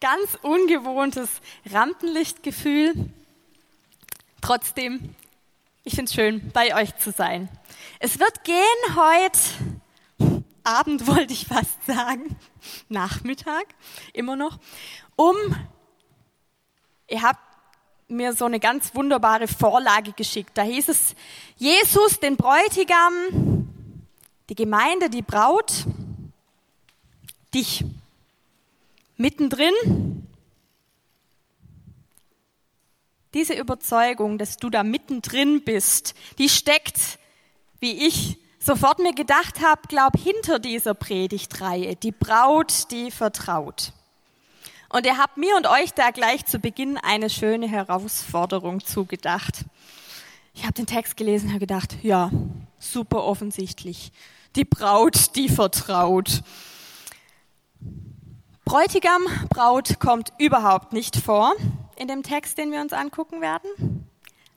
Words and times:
Ganz 0.00 0.38
ungewohntes 0.42 1.28
Rampenlichtgefühl. 1.72 3.10
Trotzdem, 4.42 5.14
ich 5.84 5.94
finde 5.94 6.10
es 6.10 6.14
schön, 6.14 6.50
bei 6.52 6.74
euch 6.74 6.96
zu 6.98 7.12
sein. 7.12 7.48
Es 7.98 8.18
wird 8.18 8.44
gehen 8.44 8.94
heute, 8.94 9.38
Abend 10.64 11.06
wollte 11.06 11.32
ich 11.32 11.46
fast 11.46 11.86
sagen, 11.86 12.36
Nachmittag, 12.88 13.66
immer 14.12 14.36
noch, 14.36 14.58
um, 15.14 15.36
ihr 17.08 17.22
habt 17.22 17.40
mir 18.08 18.32
so 18.34 18.44
eine 18.44 18.60
ganz 18.60 18.94
wunderbare 18.94 19.48
Vorlage 19.48 20.12
geschickt. 20.12 20.50
Da 20.54 20.62
hieß 20.62 20.88
es, 20.88 21.14
Jesus, 21.56 22.20
den 22.20 22.36
Bräutigam, 22.36 23.68
die 24.48 24.54
Gemeinde, 24.54 25.10
die 25.10 25.22
Braut, 25.22 25.72
dich 27.54 27.84
mittendrin. 29.16 30.26
Diese 33.34 33.54
Überzeugung, 33.54 34.38
dass 34.38 34.56
du 34.56 34.70
da 34.70 34.82
mittendrin 34.82 35.62
bist, 35.62 36.14
die 36.38 36.48
steckt, 36.48 37.18
wie 37.80 38.06
ich 38.06 38.38
sofort 38.58 38.98
mir 38.98 39.14
gedacht 39.14 39.60
habe, 39.62 39.82
glaub 39.88 40.18
hinter 40.18 40.58
dieser 40.58 40.94
Predigtreihe, 40.94 41.96
die 41.96 42.12
Braut, 42.12 42.90
die 42.90 43.10
vertraut. 43.10 43.92
Und 44.88 45.06
ihr 45.06 45.18
habt 45.18 45.36
mir 45.36 45.56
und 45.56 45.66
euch 45.66 45.92
da 45.92 46.10
gleich 46.10 46.46
zu 46.46 46.58
Beginn 46.58 46.96
eine 46.96 47.28
schöne 47.28 47.68
Herausforderung 47.68 48.84
zugedacht. 48.84 49.64
Ich 50.54 50.62
habe 50.62 50.72
den 50.72 50.86
Text 50.86 51.16
gelesen 51.16 51.52
und 51.52 51.58
gedacht, 51.58 51.96
ja, 52.02 52.30
super 52.78 53.24
offensichtlich. 53.24 54.10
Die 54.54 54.64
Braut, 54.64 55.36
die 55.36 55.48
vertraut. 55.48 56.42
Bräutigam, 58.66 59.22
Braut 59.48 60.00
kommt 60.00 60.32
überhaupt 60.38 60.92
nicht 60.92 61.14
vor 61.14 61.54
in 61.94 62.08
dem 62.08 62.24
Text, 62.24 62.58
den 62.58 62.72
wir 62.72 62.80
uns 62.80 62.92
angucken 62.92 63.40
werden. 63.40 64.08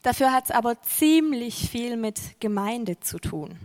Dafür 0.01 0.31
hat 0.31 0.45
es 0.45 0.51
aber 0.51 0.81
ziemlich 0.81 1.69
viel 1.69 1.95
mit 1.95 2.19
Gemeinde 2.39 2.99
zu 2.99 3.19
tun. 3.19 3.59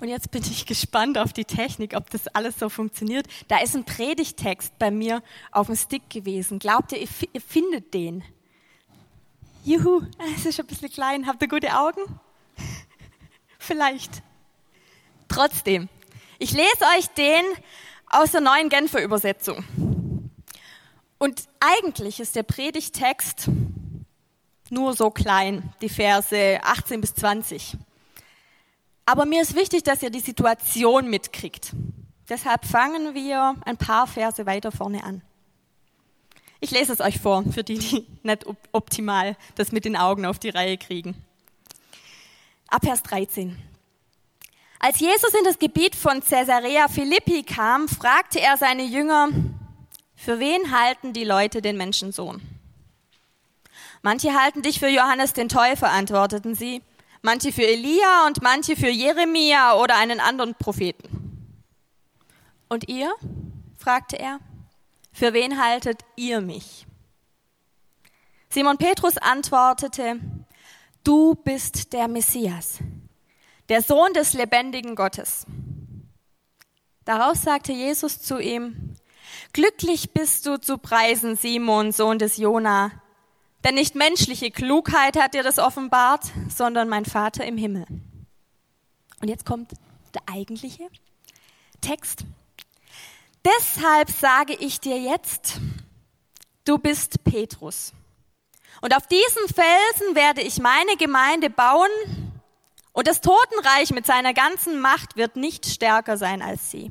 Und 0.00 0.08
jetzt 0.08 0.32
bin 0.32 0.42
ich 0.42 0.66
gespannt 0.66 1.16
auf 1.16 1.32
die 1.32 1.44
Technik, 1.44 1.94
ob 1.94 2.10
das 2.10 2.26
alles 2.26 2.58
so 2.58 2.68
funktioniert. 2.68 3.28
Da 3.46 3.58
ist 3.60 3.76
ein 3.76 3.84
Predigtext 3.84 4.76
bei 4.80 4.90
mir 4.90 5.22
auf 5.52 5.68
dem 5.68 5.76
Stick 5.76 6.10
gewesen. 6.10 6.58
Glaubt 6.58 6.90
ihr, 6.90 6.98
ihr 6.98 7.40
findet 7.40 7.94
den? 7.94 8.24
Juhu, 9.62 10.02
es 10.34 10.44
ist 10.44 10.58
ein 10.58 10.66
bisschen 10.66 10.90
klein. 10.90 11.28
Habt 11.28 11.40
ihr 11.40 11.48
gute 11.48 11.78
Augen? 11.78 12.00
Vielleicht. 13.60 14.22
Trotzdem, 15.28 15.88
ich 16.40 16.50
lese 16.50 16.84
euch 16.98 17.06
den 17.16 17.44
aus 18.10 18.32
der 18.32 18.40
neuen 18.40 18.68
Genfer 18.68 19.02
Übersetzung. 19.02 19.64
Und 21.18 21.44
eigentlich 21.60 22.20
ist 22.20 22.36
der 22.36 22.42
Predigtext 22.42 23.48
nur 24.68 24.94
so 24.94 25.10
klein, 25.10 25.72
die 25.80 25.88
Verse 25.88 26.60
18 26.62 27.00
bis 27.00 27.14
20. 27.14 27.76
Aber 29.06 29.24
mir 29.26 29.42
ist 29.42 29.54
wichtig, 29.54 29.82
dass 29.82 30.02
ihr 30.02 30.10
die 30.10 30.20
Situation 30.20 31.08
mitkriegt. 31.08 31.72
Deshalb 32.28 32.64
fangen 32.64 33.14
wir 33.14 33.56
ein 33.64 33.76
paar 33.76 34.06
Verse 34.06 34.44
weiter 34.46 34.70
vorne 34.70 35.02
an. 35.02 35.22
Ich 36.60 36.70
lese 36.70 36.92
es 36.92 37.00
euch 37.00 37.18
vor, 37.18 37.42
für 37.50 37.64
die, 37.64 37.78
die 37.78 38.06
nicht 38.22 38.44
optimal 38.72 39.36
das 39.54 39.72
mit 39.72 39.84
den 39.84 39.96
Augen 39.96 40.26
auf 40.26 40.38
die 40.38 40.50
Reihe 40.50 40.78
kriegen. 40.78 41.16
Ab 42.68 42.84
Vers 42.84 43.02
13. 43.02 43.56
Als 44.82 44.98
Jesus 44.98 45.34
in 45.34 45.44
das 45.44 45.58
Gebiet 45.58 45.94
von 45.94 46.22
Caesarea 46.22 46.88
Philippi 46.88 47.42
kam, 47.42 47.86
fragte 47.86 48.40
er 48.40 48.56
seine 48.56 48.82
Jünger, 48.82 49.28
für 50.16 50.40
wen 50.40 50.70
halten 50.70 51.12
die 51.12 51.24
Leute 51.24 51.60
den 51.60 51.76
Menschensohn? 51.76 52.40
Manche 54.00 54.32
halten 54.32 54.62
dich 54.62 54.80
für 54.80 54.88
Johannes 54.88 55.34
den 55.34 55.50
Täufer, 55.50 55.90
antworteten 55.90 56.54
sie 56.54 56.80
manche 57.20 57.52
für 57.52 57.66
Elia 57.66 58.26
und 58.26 58.40
manche 58.40 58.74
für 58.74 58.88
Jeremia 58.88 59.74
oder 59.74 59.96
einen 59.96 60.18
anderen 60.18 60.54
Propheten. 60.54 61.66
Und 62.70 62.88
ihr? 62.88 63.12
fragte 63.76 64.18
er. 64.18 64.40
Für 65.12 65.34
wen 65.34 65.62
haltet 65.62 66.00
ihr 66.16 66.40
mich? 66.40 66.86
Simon 68.48 68.78
Petrus 68.78 69.18
antwortete, 69.18 70.20
du 71.04 71.34
bist 71.34 71.92
der 71.92 72.08
Messias, 72.08 72.78
der 73.70 73.82
Sohn 73.82 74.12
des 74.12 74.34
lebendigen 74.34 74.96
Gottes. 74.96 75.46
Daraus 77.04 77.42
sagte 77.42 77.72
Jesus 77.72 78.20
zu 78.20 78.38
ihm, 78.38 78.96
Glücklich 79.52 80.12
bist 80.12 80.46
du 80.46 80.60
zu 80.60 80.76
preisen, 80.76 81.36
Simon, 81.36 81.92
Sohn 81.92 82.18
des 82.18 82.36
Jona, 82.36 82.90
denn 83.64 83.76
nicht 83.76 83.94
menschliche 83.94 84.50
Klugheit 84.50 85.16
hat 85.16 85.34
dir 85.34 85.42
das 85.42 85.58
offenbart, 85.58 86.24
sondern 86.48 86.88
mein 86.88 87.04
Vater 87.04 87.44
im 87.44 87.56
Himmel. 87.56 87.86
Und 89.20 89.28
jetzt 89.28 89.44
kommt 89.44 89.72
der 90.14 90.22
eigentliche 90.26 90.88
Text. 91.80 92.24
Deshalb 93.44 94.10
sage 94.10 94.54
ich 94.54 94.80
dir 94.80 94.98
jetzt, 95.00 95.60
du 96.64 96.78
bist 96.78 97.22
Petrus. 97.24 97.92
Und 98.82 98.96
auf 98.96 99.06
diesen 99.06 99.46
Felsen 99.48 100.14
werde 100.14 100.42
ich 100.42 100.58
meine 100.58 100.96
Gemeinde 100.96 101.50
bauen 101.50 101.88
und 102.92 103.06
das 103.06 103.20
Totenreich 103.20 103.90
mit 103.90 104.06
seiner 104.06 104.34
ganzen 104.34 104.80
Macht 104.80 105.16
wird 105.16 105.36
nicht 105.36 105.66
stärker 105.66 106.16
sein 106.16 106.42
als 106.42 106.70
sie. 106.70 106.90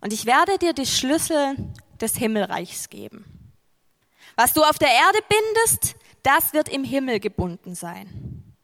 Und 0.00 0.12
ich 0.12 0.26
werde 0.26 0.58
dir 0.58 0.72
die 0.72 0.86
Schlüssel 0.86 1.56
des 2.00 2.16
Himmelreichs 2.16 2.88
geben. 2.88 3.24
Was 4.36 4.52
du 4.52 4.62
auf 4.62 4.78
der 4.78 4.90
Erde 4.90 5.18
bindest, 5.28 5.96
das 6.22 6.52
wird 6.52 6.68
im 6.68 6.84
Himmel 6.84 7.18
gebunden 7.18 7.74
sein. 7.74 8.54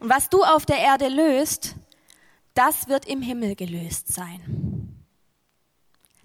Und 0.00 0.08
was 0.08 0.28
du 0.28 0.42
auf 0.42 0.66
der 0.66 0.78
Erde 0.78 1.08
löst, 1.08 1.76
das 2.54 2.88
wird 2.88 3.06
im 3.06 3.22
Himmel 3.22 3.54
gelöst 3.54 4.12
sein. 4.12 5.04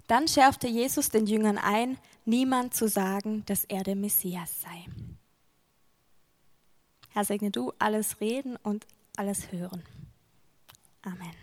Dann 0.06 0.26
schärfte 0.26 0.66
Jesus 0.66 1.10
den 1.10 1.26
Jüngern 1.26 1.58
ein, 1.58 1.98
niemand 2.24 2.74
zu 2.74 2.88
sagen, 2.88 3.44
dass 3.46 3.64
er 3.64 3.84
der 3.84 3.94
Messias 3.94 4.60
sei. 4.60 4.86
Herr, 7.20 7.26
segne 7.26 7.50
du 7.50 7.74
alles 7.78 8.18
reden 8.22 8.56
und 8.62 8.86
alles 9.14 9.52
hören. 9.52 9.82
Amen. 11.02 11.34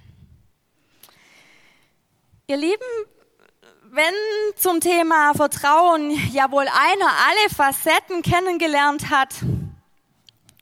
Ihr 2.48 2.58
Lieben, 2.58 2.82
wenn 3.92 4.14
zum 4.56 4.80
Thema 4.82 5.34
Vertrauen 5.36 6.10
ja 6.34 6.50
wohl 6.50 6.64
einer 6.68 6.72
alle 6.72 7.56
Facetten 7.56 8.24
kennengelernt 8.24 9.12
hat, 9.12 9.36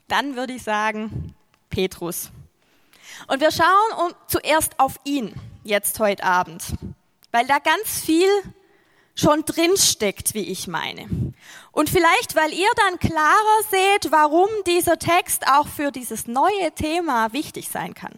dann 0.09 0.35
würde 0.35 0.51
ich 0.51 0.63
sagen 0.63 1.33
Petrus. 1.69 2.29
Und 3.27 3.39
wir 3.39 3.51
schauen 3.51 4.13
zuerst 4.27 4.77
auf 4.81 4.99
ihn 5.05 5.33
jetzt 5.63 5.97
heute 6.01 6.25
Abend, 6.25 6.61
weil 7.31 7.47
da 7.47 7.59
ganz 7.59 8.01
viel 8.01 8.27
schon 9.15 9.45
drin 9.45 9.77
steckt, 9.77 10.33
wie 10.33 10.51
ich 10.51 10.67
meine. 10.67 11.24
Und 11.71 11.89
vielleicht, 11.89 12.35
weil 12.35 12.53
ihr 12.53 12.69
dann 12.77 12.99
klarer 12.99 13.63
seht, 13.69 14.11
warum 14.11 14.47
dieser 14.65 14.97
Text 14.97 15.47
auch 15.47 15.67
für 15.67 15.91
dieses 15.91 16.27
neue 16.27 16.71
Thema 16.73 17.33
wichtig 17.33 17.69
sein 17.69 17.93
kann. 17.93 18.17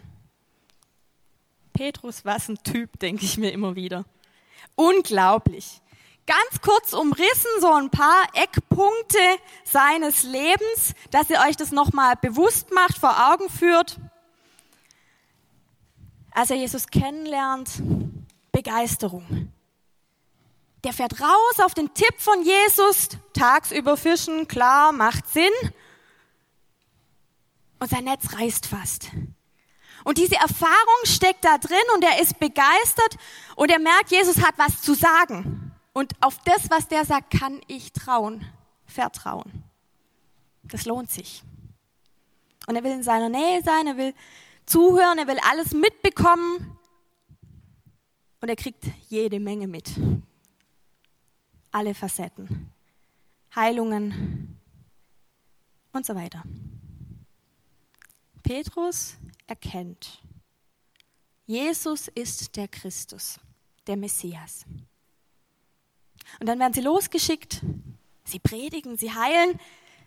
Petrus, 1.73 2.25
was 2.25 2.49
ein 2.49 2.57
Typ, 2.63 2.99
denke 2.99 3.25
ich 3.25 3.37
mir 3.37 3.51
immer 3.51 3.75
wieder. 3.75 4.05
Unglaublich. 4.75 5.81
Ganz 6.25 6.61
kurz 6.61 6.93
umrissen 6.93 7.51
so 7.61 7.71
ein 7.71 7.89
paar 7.89 8.27
Eckpunkte 8.33 9.17
seines 9.63 10.23
Lebens, 10.23 10.93
dass 11.09 11.29
ihr 11.29 11.39
euch 11.47 11.55
das 11.55 11.71
nochmal 11.71 12.15
bewusst 12.17 12.73
macht, 12.73 12.97
vor 12.97 13.31
Augen 13.31 13.49
führt. 13.49 13.97
Als 16.31 16.49
er 16.49 16.57
Jesus 16.57 16.87
kennenlernt, 16.87 17.81
Begeisterung. 18.51 19.51
Der 20.83 20.93
fährt 20.93 21.19
raus 21.19 21.59
auf 21.63 21.73
den 21.73 21.93
Tipp 21.93 22.15
von 22.17 22.43
Jesus, 22.43 23.09
tagsüber 23.33 23.97
fischen, 23.97 24.47
klar, 24.47 24.91
macht 24.91 25.27
Sinn. 25.27 25.51
Und 27.79 27.89
sein 27.89 28.05
Netz 28.05 28.33
reißt 28.33 28.67
fast. 28.67 29.11
Und 30.03 30.17
diese 30.17 30.35
Erfahrung 30.35 30.99
steckt 31.03 31.43
da 31.43 31.57
drin 31.57 31.77
und 31.95 32.03
er 32.03 32.21
ist 32.21 32.39
begeistert 32.39 33.17
und 33.55 33.69
er 33.69 33.79
merkt, 33.79 34.09
Jesus 34.11 34.41
hat 34.41 34.57
was 34.57 34.81
zu 34.81 34.93
sagen. 34.93 35.73
Und 35.93 36.13
auf 36.21 36.37
das, 36.45 36.69
was 36.69 36.87
der 36.87 37.05
sagt, 37.05 37.37
kann 37.37 37.59
ich 37.67 37.91
trauen, 37.91 38.45
vertrauen. 38.85 39.63
Das 40.63 40.85
lohnt 40.85 41.11
sich. 41.11 41.43
Und 42.67 42.75
er 42.75 42.83
will 42.83 42.91
in 42.91 43.03
seiner 43.03 43.29
Nähe 43.29 43.63
sein, 43.63 43.87
er 43.87 43.97
will 43.97 44.13
zuhören, 44.65 45.17
er 45.17 45.27
will 45.27 45.39
alles 45.49 45.71
mitbekommen. 45.71 46.77
Und 48.39 48.49
er 48.49 48.55
kriegt 48.55 48.83
jede 49.09 49.39
Menge 49.39 49.67
mit. 49.67 49.89
Alle 51.77 51.93
Facetten. 51.93 52.73
Heilungen 53.55 54.59
und 55.93 56.07
so 56.07 56.15
weiter. 56.15 56.41
Petrus 58.41 59.13
erkennt, 59.45 60.23
Jesus 61.45 62.07
ist 62.07 62.55
der 62.55 62.67
Christus, 62.67 63.39
der 63.85 63.95
Messias. 63.95 64.65
Und 66.39 66.47
dann 66.47 66.57
werden 66.57 66.73
sie 66.73 66.81
losgeschickt. 66.81 67.61
Sie 68.23 68.39
predigen, 68.39 68.97
sie 68.97 69.13
heilen. 69.13 69.59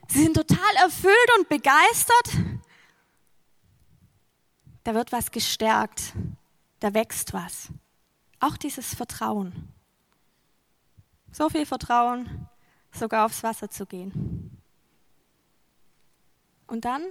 Sie 0.08 0.24
sind 0.24 0.34
total 0.34 0.74
erfüllt 0.82 1.30
und 1.38 1.48
begeistert. 1.48 2.58
Da 4.82 4.92
wird 4.92 5.12
was 5.12 5.30
gestärkt. 5.30 6.14
Da 6.80 6.94
wächst 6.94 7.32
was. 7.32 7.68
Auch 8.40 8.56
dieses 8.56 8.92
Vertrauen. 8.92 9.72
So 11.32 11.48
viel 11.48 11.66
Vertrauen, 11.66 12.48
sogar 12.92 13.26
aufs 13.26 13.42
Wasser 13.42 13.70
zu 13.70 13.86
gehen. 13.86 14.58
Und 16.66 16.84
dann 16.84 17.02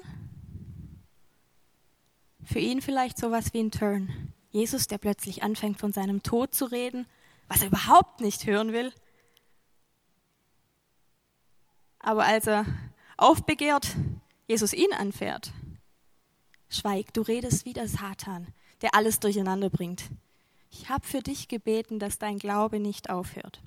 für 2.44 2.60
ihn 2.60 2.82
vielleicht 2.82 3.18
sowas 3.18 3.54
wie 3.54 3.60
ein 3.60 3.72
Turn. 3.72 4.34
Jesus, 4.52 4.88
der 4.88 4.98
plötzlich 4.98 5.44
anfängt 5.44 5.80
von 5.80 5.94
seinem 5.94 6.24
Tod 6.24 6.56
zu 6.56 6.66
reden, 6.66 7.06
was 7.48 7.62
er 7.62 7.68
überhaupt 7.68 8.22
nicht 8.22 8.46
hören 8.46 8.74
will. 8.74 8.92
Aber 12.00 12.26
als 12.26 12.48
er 12.48 12.66
aufbegehrt, 13.18 13.96
Jesus 14.48 14.74
ihn 14.74 14.94
anfährt, 14.94 15.52
schweig, 16.70 17.14
du 17.14 17.22
redest 17.22 17.66
wie 17.66 17.74
der 17.74 17.88
Satan, 17.88 18.48
der 18.82 18.96
alles 18.96 19.20
durcheinander 19.20 19.70
bringt. 19.70 20.10
Ich 20.72 20.90
habe 20.90 21.06
für 21.06 21.22
dich 21.22 21.48
gebeten, 21.48 22.00
dass 22.00 22.18
dein 22.18 22.40
Glaube 22.40 22.80
nicht 22.80 23.10
aufhört. 23.10 23.62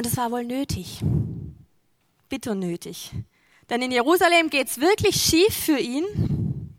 Und 0.00 0.06
es 0.06 0.16
war 0.16 0.30
wohl 0.30 0.44
nötig, 0.44 1.02
bitter 2.30 2.54
nötig. 2.54 3.12
Denn 3.68 3.82
in 3.82 3.92
Jerusalem 3.92 4.48
geht 4.48 4.68
es 4.68 4.80
wirklich 4.80 5.14
schief 5.14 5.54
für 5.54 5.78
ihn. 5.78 6.74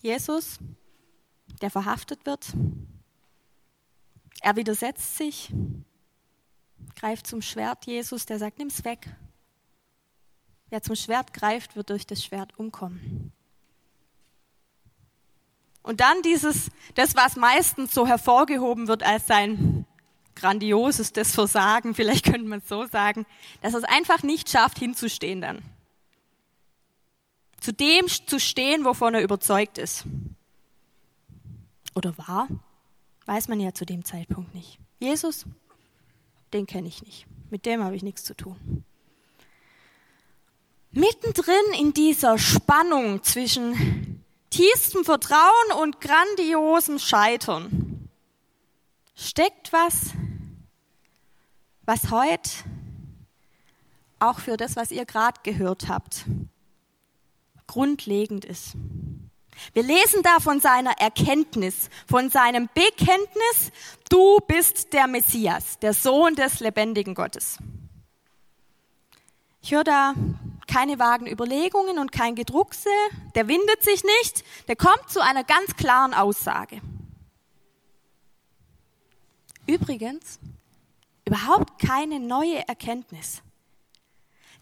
Jesus, 0.00 0.56
der 1.60 1.68
verhaftet 1.68 2.24
wird, 2.24 2.46
er 4.40 4.56
widersetzt 4.56 5.18
sich, 5.18 5.52
greift 6.96 7.26
zum 7.26 7.42
Schwert 7.42 7.84
Jesus, 7.84 8.24
der 8.24 8.38
sagt, 8.38 8.58
nimm's 8.58 8.82
weg. 8.86 9.14
Wer 10.70 10.82
zum 10.82 10.96
Schwert 10.96 11.34
greift, 11.34 11.76
wird 11.76 11.90
durch 11.90 12.06
das 12.06 12.24
Schwert 12.24 12.58
umkommen. 12.58 13.30
Und 15.82 16.00
dann 16.00 16.22
dieses, 16.22 16.70
das, 16.94 17.14
was 17.14 17.36
meistens 17.36 17.92
so 17.92 18.06
hervorgehoben 18.06 18.88
wird 18.88 19.02
als 19.02 19.26
sein 19.26 19.73
grandiosestes 20.34 21.34
Versagen, 21.34 21.94
vielleicht 21.94 22.24
könnte 22.24 22.48
man 22.48 22.58
es 22.60 22.68
so 22.68 22.86
sagen, 22.86 23.26
dass 23.62 23.74
er 23.74 23.80
es 23.80 23.84
einfach 23.84 24.22
nicht 24.22 24.50
schafft, 24.50 24.78
hinzustehen 24.78 25.40
dann. 25.40 25.62
Zu 27.60 27.72
dem 27.72 28.08
zu 28.08 28.38
stehen, 28.38 28.84
wovon 28.84 29.14
er 29.14 29.22
überzeugt 29.22 29.78
ist. 29.78 30.04
Oder 31.94 32.16
war, 32.18 32.48
weiß 33.26 33.48
man 33.48 33.60
ja 33.60 33.72
zu 33.72 33.86
dem 33.86 34.04
Zeitpunkt 34.04 34.54
nicht. 34.54 34.78
Jesus, 34.98 35.46
den 36.52 36.66
kenne 36.66 36.88
ich 36.88 37.02
nicht. 37.02 37.26
Mit 37.50 37.66
dem 37.66 37.82
habe 37.82 37.96
ich 37.96 38.02
nichts 38.02 38.24
zu 38.24 38.34
tun. 38.36 38.84
Mittendrin 40.90 41.80
in 41.80 41.92
dieser 41.92 42.38
Spannung 42.38 43.22
zwischen 43.22 44.22
tiefstem 44.50 45.04
Vertrauen 45.04 45.72
und 45.80 46.00
grandiosem 46.00 46.98
Scheitern 46.98 47.83
steckt 49.14 49.72
was, 49.72 50.12
was 51.82 52.10
heute 52.10 52.50
auch 54.18 54.38
für 54.40 54.56
das, 54.56 54.76
was 54.76 54.90
ihr 54.90 55.04
gerade 55.04 55.40
gehört 55.42 55.88
habt, 55.88 56.24
grundlegend 57.66 58.44
ist. 58.44 58.74
Wir 59.72 59.82
lesen 59.82 60.22
da 60.22 60.40
von 60.40 60.60
seiner 60.60 60.98
Erkenntnis, 60.98 61.88
von 62.08 62.28
seinem 62.28 62.68
Bekenntnis, 62.74 63.70
du 64.08 64.38
bist 64.48 64.92
der 64.92 65.06
Messias, 65.06 65.78
der 65.78 65.94
Sohn 65.94 66.34
des 66.34 66.60
lebendigen 66.60 67.14
Gottes. 67.14 67.58
Ich 69.62 69.72
höre 69.72 69.84
da 69.84 70.14
keine 70.66 70.98
vagen 70.98 71.26
Überlegungen 71.26 71.98
und 71.98 72.12
kein 72.12 72.34
Gedruckse, 72.34 72.90
der 73.34 73.48
windet 73.48 73.82
sich 73.82 74.02
nicht, 74.20 74.44
der 74.68 74.76
kommt 74.76 75.08
zu 75.08 75.20
einer 75.22 75.44
ganz 75.44 75.76
klaren 75.76 76.14
Aussage. 76.14 76.80
Übrigens, 79.66 80.38
überhaupt 81.24 81.78
keine 81.78 82.20
neue 82.20 82.66
Erkenntnis. 82.68 83.42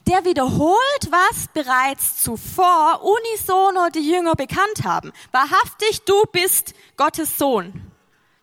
Der 0.06 0.24
wiederholt, 0.24 1.10
was 1.10 1.48
bereits 1.48 2.22
zuvor 2.22 3.02
unisono 3.02 3.88
die 3.90 4.10
Jünger 4.10 4.34
bekannt 4.34 4.84
haben. 4.84 5.12
Wahrhaftig, 5.30 6.02
du 6.04 6.24
bist 6.32 6.74
Gottes 6.96 7.38
Sohn. 7.38 7.92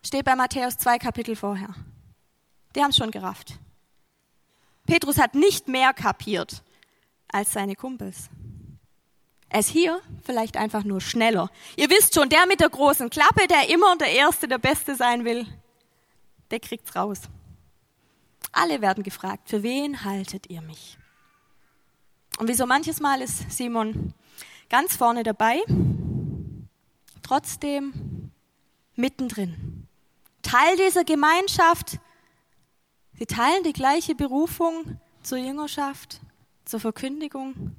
Steht 0.02 0.24
bei 0.24 0.34
Matthäus 0.36 0.78
2 0.78 0.98
Kapitel 0.98 1.36
vorher. 1.36 1.74
Die 2.74 2.82
haben 2.82 2.92
schon 2.92 3.10
gerafft. 3.10 3.58
Petrus 4.86 5.18
hat 5.18 5.34
nicht 5.34 5.68
mehr 5.68 5.92
kapiert 5.92 6.62
als 7.28 7.52
seine 7.52 7.76
Kumpels. 7.76 8.30
Er 9.50 9.60
ist 9.60 9.68
hier 9.68 10.00
vielleicht 10.24 10.56
einfach 10.56 10.84
nur 10.84 11.00
schneller. 11.00 11.50
Ihr 11.76 11.90
wisst 11.90 12.14
schon, 12.14 12.28
der 12.28 12.46
mit 12.46 12.60
der 12.60 12.70
großen 12.70 13.10
Klappe, 13.10 13.46
der 13.48 13.68
immer 13.68 13.96
der 13.96 14.12
Erste, 14.12 14.48
der 14.48 14.58
Beste 14.58 14.94
sein 14.94 15.24
will, 15.24 15.46
der 16.50 16.60
kriegt's 16.60 16.94
raus. 16.96 17.22
Alle 18.52 18.80
werden 18.80 19.04
gefragt, 19.04 19.48
für 19.48 19.62
wen 19.62 20.04
haltet 20.04 20.50
ihr 20.50 20.60
mich? 20.60 20.98
Und 22.38 22.48
wie 22.48 22.54
so 22.54 22.66
manches 22.66 23.00
Mal 23.00 23.20
ist 23.20 23.50
Simon 23.50 24.14
ganz 24.68 24.96
vorne 24.96 25.22
dabei, 25.22 25.60
trotzdem 27.22 28.30
mittendrin. 28.96 29.86
Teil 30.42 30.76
dieser 30.76 31.04
Gemeinschaft. 31.04 31.98
Sie 33.18 33.26
teilen 33.26 33.62
die 33.64 33.72
gleiche 33.72 34.14
Berufung 34.14 34.98
zur 35.22 35.38
Jüngerschaft, 35.38 36.20
zur 36.64 36.80
Verkündigung. 36.80 37.76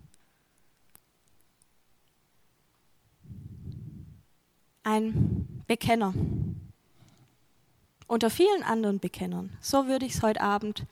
Ein 4.84 5.64
Bekenner 5.68 6.14
unter 8.12 8.30
vielen 8.30 8.62
anderen 8.64 9.00
Bekennern. 9.00 9.58
So 9.62 9.88
würde 9.88 10.06
ich 10.06 10.16
es 10.16 10.22
heute 10.22 10.42
Abend 10.42 10.86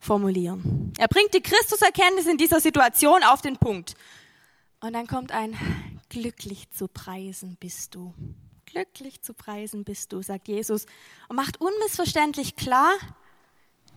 formulieren. 0.00 0.94
Er 0.96 1.06
bringt 1.06 1.34
die 1.34 1.42
Christuserkenntnis 1.42 2.26
in 2.26 2.38
dieser 2.38 2.60
Situation 2.60 3.22
auf 3.24 3.42
den 3.42 3.58
Punkt. 3.58 3.94
Und 4.80 4.94
dann 4.94 5.06
kommt 5.06 5.32
ein 5.32 5.54
glücklich 6.08 6.70
zu 6.70 6.88
preisen 6.88 7.58
bist 7.60 7.94
du. 7.94 8.14
Glücklich 8.64 9.20
zu 9.20 9.34
preisen 9.34 9.84
bist 9.84 10.14
du, 10.14 10.22
sagt 10.22 10.48
Jesus 10.48 10.86
und 11.28 11.36
macht 11.36 11.60
unmissverständlich 11.60 12.56
klar, 12.56 12.94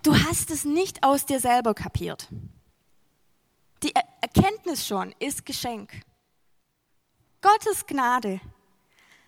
du 0.03 0.13
hast 0.13 0.51
es 0.51 0.65
nicht 0.65 1.01
aus 1.01 1.25
dir 1.25 1.39
selber 1.39 1.73
kapiert. 1.73 2.27
Die 3.83 3.93
Erkenntnis 4.19 4.85
schon 4.85 5.15
ist 5.19 5.45
Geschenk. 5.45 5.93
Gottes 7.41 7.85
Gnade 7.85 8.41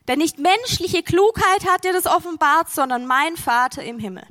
denn 0.07 0.19
nicht 0.19 0.39
menschliche 0.39 1.03
Klugheit 1.03 1.67
hat 1.67 1.83
dir 1.83 1.93
das 1.93 2.05
offenbart, 2.05 2.69
sondern 2.69 3.05
mein 3.05 3.35
Vater 3.35 3.83
im 3.83 3.99
Himmel. 3.99 4.25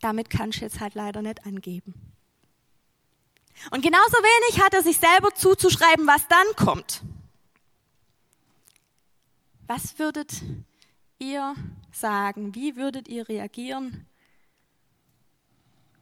Damit 0.00 0.30
kannst 0.30 0.60
du 0.60 0.64
jetzt 0.64 0.80
halt 0.80 0.94
leider 0.94 1.22
nicht 1.22 1.44
angeben. 1.44 1.94
Und 3.70 3.82
genauso 3.82 4.16
wenig 4.16 4.62
hat 4.62 4.74
er 4.74 4.82
sich 4.82 4.98
selber 4.98 5.34
zuzuschreiben, 5.34 6.06
was 6.06 6.26
dann 6.28 6.46
kommt. 6.56 7.02
Was 9.66 9.98
würdet 9.98 10.42
ihr 11.18 11.54
sagen? 11.92 12.54
Wie 12.54 12.76
würdet 12.76 13.06
ihr 13.08 13.28
reagieren, 13.28 14.06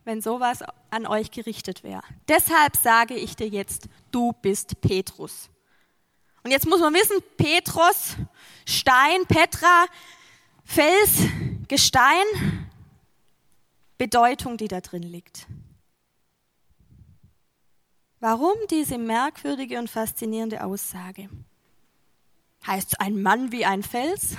wenn 0.04 0.22
sowas 0.22 0.60
an 0.90 1.06
euch 1.06 1.30
gerichtet 1.32 1.82
wäre? 1.82 2.02
Deshalb 2.28 2.76
sage 2.76 3.14
ich 3.14 3.36
dir 3.36 3.48
jetzt, 3.48 3.88
du 4.12 4.32
bist 4.40 4.80
Petrus. 4.80 5.50
Und 6.48 6.52
jetzt 6.52 6.66
muss 6.66 6.80
man 6.80 6.94
wissen, 6.94 7.18
Petros, 7.36 8.16
Stein, 8.64 9.26
Petra, 9.26 9.84
Fels, 10.64 11.28
Gestein, 11.68 12.24
Bedeutung, 13.98 14.56
die 14.56 14.66
da 14.66 14.80
drin 14.80 15.02
liegt. 15.02 15.46
Warum 18.18 18.54
diese 18.70 18.96
merkwürdige 18.96 19.78
und 19.78 19.90
faszinierende 19.90 20.64
Aussage? 20.64 21.28
Heißt 22.66 22.98
ein 22.98 23.20
Mann 23.20 23.52
wie 23.52 23.66
ein 23.66 23.82
Fels? 23.82 24.36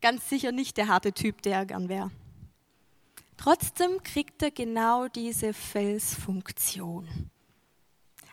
Ganz 0.00 0.26
sicher 0.26 0.52
nicht 0.52 0.78
der 0.78 0.88
harte 0.88 1.12
Typ, 1.12 1.42
der 1.42 1.56
er 1.58 1.66
gern 1.66 1.90
wäre. 1.90 2.10
Trotzdem 3.36 4.02
kriegt 4.02 4.42
er 4.42 4.52
genau 4.52 5.08
diese 5.08 5.52
Felsfunktion. 5.52 7.30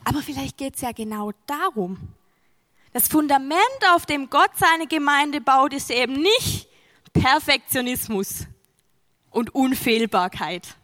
Aber 0.05 0.21
vielleicht 0.21 0.57
geht 0.57 0.75
es 0.75 0.81
ja 0.81 0.91
genau 0.93 1.31
darum. 1.47 1.97
Das 2.93 3.09
Fundament, 3.09 3.59
auf 3.93 4.05
dem 4.05 4.29
Gott 4.29 4.51
seine 4.55 4.87
Gemeinde 4.87 5.41
baut, 5.41 5.73
ist 5.73 5.91
eben 5.91 6.13
nicht 6.13 6.69
Perfektionismus 7.11 8.45
und 9.31 9.53
Unfehlbarkeit. 9.53 10.77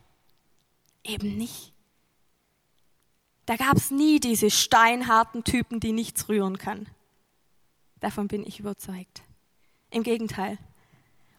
Eben 1.04 1.38
nicht. 1.38 1.72
Da 3.46 3.56
gab 3.56 3.78
es 3.78 3.92
nie 3.92 4.20
diese 4.20 4.52
steinharten 4.52 5.44
Typen, 5.44 5.80
die 5.80 5.94
nichts 5.94 6.28
rühren 6.28 6.58
kann. 6.58 6.88
Davon 8.00 8.28
bin 8.28 8.46
ich 8.46 8.60
überzeugt. 8.60 9.22
Im 9.90 10.04
Gegenteil, 10.04 10.58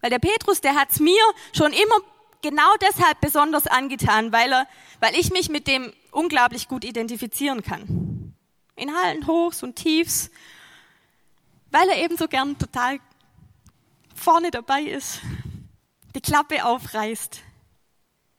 Weil 0.01 0.11
der 0.11 0.19
Petrus, 0.19 0.61
der 0.61 0.75
hat's 0.75 1.01
mir 1.01 1.23
schon 1.53 1.73
immer 1.73 2.01
genau 2.43 2.75
deshalb 2.81 3.21
besonders 3.21 3.67
angetan, 3.67 4.33
weil 4.33 4.53
er, 4.53 4.67
weil 5.01 5.15
ich 5.15 5.31
mich 5.31 5.49
mit 5.49 5.67
dem 5.67 5.93
unglaublich 6.11 6.69
gut 6.69 6.85
identifizieren 6.85 7.63
kann. 7.63 8.35
In 8.77 8.91
allen 8.91 9.27
Hochs 9.27 9.63
und 9.63 9.77
Tiefs, 9.77 10.31
weil 11.71 11.89
er 11.89 12.05
eben 12.05 12.17
so 12.17 12.29
gern 12.29 12.59
total 12.59 12.99
vorne 14.15 14.51
dabei 14.51 14.83
ist, 14.83 15.21
die 16.15 16.21
Klappe 16.21 16.65
aufreißt 16.65 17.41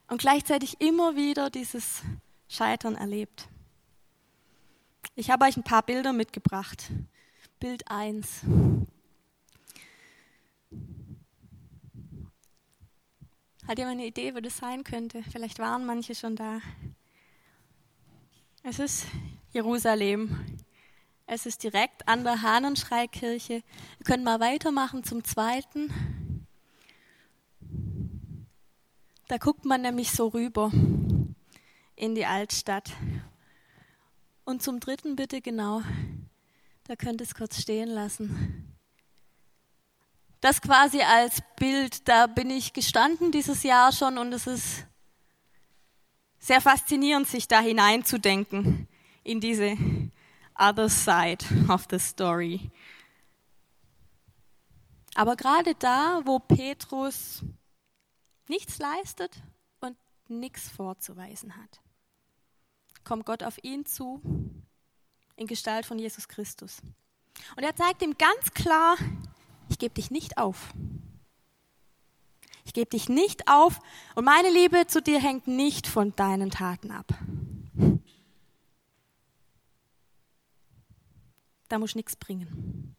und 0.07 0.21
gleichzeitig 0.21 0.79
immer 0.79 1.15
wieder 1.15 1.49
dieses 1.49 2.01
Scheitern 2.47 2.95
erlebt. 2.95 3.47
Ich 5.15 5.31
habe 5.31 5.45
euch 5.45 5.57
ein 5.57 5.63
paar 5.63 5.83
Bilder 5.83 6.13
mitgebracht. 6.13 6.89
Bild 7.59 7.89
1. 7.89 8.41
Hat 13.67 13.77
jemand 13.77 13.99
eine 13.99 14.07
Idee, 14.07 14.35
wo 14.35 14.41
das 14.41 14.57
sein 14.57 14.83
könnte? 14.83 15.23
Vielleicht 15.31 15.57
waren 15.57 15.85
manche 15.85 16.15
schon 16.15 16.35
da. 16.35 16.59
Es 18.61 18.79
ist 18.79 19.05
Jerusalem. 19.51 20.57
Es 21.25 21.45
ist 21.45 21.63
direkt 21.63 22.07
an 22.07 22.25
der 22.25 22.41
Hahnenschreikirche. 22.41 23.63
Wir 23.97 24.05
können 24.05 24.25
mal 24.25 24.41
weitermachen 24.41 25.05
zum 25.05 25.23
zweiten. 25.23 26.45
Da 29.29 29.37
guckt 29.37 29.63
man 29.63 29.81
nämlich 29.81 30.11
so 30.11 30.27
rüber 30.27 30.69
in 31.95 32.15
die 32.15 32.25
Altstadt. 32.25 32.91
Und 34.43 34.61
zum 34.61 34.81
dritten 34.81 35.15
bitte 35.15 35.39
genau. 35.39 35.81
Da 36.83 36.97
könnt 36.97 37.21
ihr 37.21 37.27
es 37.27 37.33
kurz 37.33 37.61
stehen 37.61 37.87
lassen 37.87 38.72
das 40.43 40.61
quasi 40.61 41.01
als 41.01 41.41
Bild, 41.55 42.05
da 42.09 42.27
bin 42.27 42.49
ich 42.49 42.73
gestanden 42.73 43.31
dieses 43.31 43.63
Jahr 43.63 43.93
schon 43.93 44.17
und 44.17 44.33
es 44.33 44.45
ist 44.45 44.85
sehr 46.37 46.59
faszinierend, 46.59 47.27
sich 47.27 47.47
da 47.47 47.61
hineinzudenken 47.61 48.89
in 49.23 49.39
diese 49.39 49.77
other 50.59 50.89
side 50.89 51.45
of 51.69 51.85
the 51.89 51.97
story. 51.97 52.69
Aber 55.15 55.37
gerade 55.37 55.75
da, 55.75 56.19
wo 56.25 56.39
Petrus 56.39 57.41
nichts 58.49 58.79
leistet 58.79 59.41
und 59.79 59.95
nichts 60.27 60.67
vorzuweisen 60.67 61.55
hat, 61.55 61.79
kommt 63.05 63.25
Gott 63.25 63.43
auf 63.43 63.63
ihn 63.63 63.85
zu 63.85 64.21
in 65.37 65.47
Gestalt 65.47 65.85
von 65.85 65.97
Jesus 65.97 66.27
Christus. 66.27 66.81
Und 67.55 67.63
er 67.63 67.77
zeigt 67.77 68.01
ihm 68.01 68.17
ganz 68.17 68.53
klar, 68.53 68.97
ich 69.73 69.79
gebe 69.79 69.95
dich 69.95 70.11
nicht 70.11 70.37
auf. 70.37 70.71
Ich 72.63 72.73
gebe 72.73 72.89
dich 72.91 73.09
nicht 73.09 73.47
auf 73.47 73.79
und 74.13 74.23
meine 74.23 74.51
Liebe 74.51 74.85
zu 74.85 75.01
dir 75.01 75.19
hängt 75.19 75.47
nicht 75.47 75.87
von 75.87 76.15
deinen 76.15 76.51
Taten 76.51 76.91
ab. 76.91 77.11
Da 81.69 81.79
muss 81.79 81.95
nichts 81.95 82.15
bringen. 82.15 82.95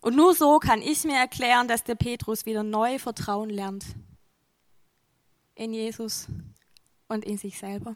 Und 0.00 0.16
nur 0.16 0.34
so 0.34 0.58
kann 0.58 0.80
ich 0.80 1.04
mir 1.04 1.18
erklären, 1.18 1.68
dass 1.68 1.84
der 1.84 1.96
Petrus 1.96 2.46
wieder 2.46 2.62
neu 2.62 2.98
Vertrauen 2.98 3.50
lernt 3.50 3.84
in 5.54 5.74
Jesus 5.74 6.28
und 7.08 7.26
in 7.26 7.36
sich 7.36 7.58
selber. 7.58 7.94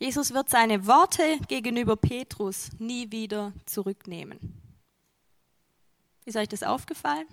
Jesus 0.00 0.32
wird 0.32 0.48
seine 0.48 0.86
Worte 0.86 1.38
gegenüber 1.46 1.94
Petrus 1.94 2.70
nie 2.78 3.12
wieder 3.12 3.52
zurücknehmen. 3.66 4.38
Ist 6.24 6.38
euch 6.38 6.48
das 6.48 6.62
aufgefallen? 6.62 7.26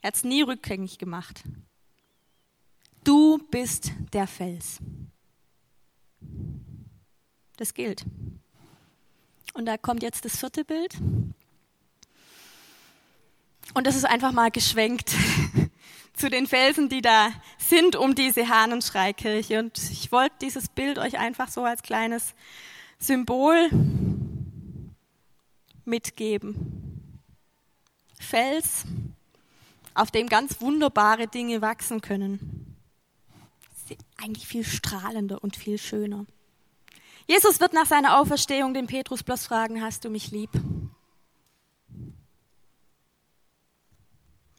Er 0.00 0.08
hat 0.08 0.14
es 0.14 0.22
nie 0.22 0.42
rückgängig 0.42 0.98
gemacht. 0.98 1.42
Du 3.02 3.38
bist 3.50 3.90
der 4.12 4.28
Fels. 4.28 4.78
Das 7.56 7.74
gilt. 7.74 8.04
Und 9.54 9.66
da 9.66 9.76
kommt 9.76 10.04
jetzt 10.04 10.24
das 10.24 10.38
vierte 10.38 10.64
Bild. 10.64 10.94
Und 13.74 13.84
das 13.84 13.96
ist 13.96 14.04
einfach 14.04 14.30
mal 14.30 14.52
geschwenkt 14.52 15.12
zu 16.18 16.30
den 16.30 16.46
Felsen, 16.46 16.88
die 16.88 17.00
da 17.00 17.30
sind 17.58 17.96
um 17.96 18.14
diese 18.14 18.48
Hahnenschreikirche. 18.48 19.60
Und 19.60 19.78
ich 19.78 20.10
wollte 20.12 20.34
dieses 20.42 20.68
Bild 20.68 20.98
euch 20.98 21.18
einfach 21.18 21.48
so 21.48 21.64
als 21.64 21.82
kleines 21.82 22.34
Symbol 22.98 23.70
mitgeben. 25.84 27.20
Fels, 28.18 28.84
auf 29.94 30.10
dem 30.10 30.28
ganz 30.28 30.60
wunderbare 30.60 31.28
Dinge 31.28 31.62
wachsen 31.62 32.00
können. 32.00 32.76
Eigentlich 34.20 34.46
viel 34.46 34.64
strahlender 34.64 35.42
und 35.42 35.56
viel 35.56 35.78
schöner. 35.78 36.26
Jesus 37.26 37.60
wird 37.60 37.72
nach 37.72 37.86
seiner 37.86 38.18
Auferstehung 38.18 38.74
den 38.74 38.86
Petrus 38.86 39.22
bloß 39.22 39.46
fragen, 39.46 39.82
hast 39.82 40.04
du 40.04 40.10
mich 40.10 40.30
lieb? 40.30 40.50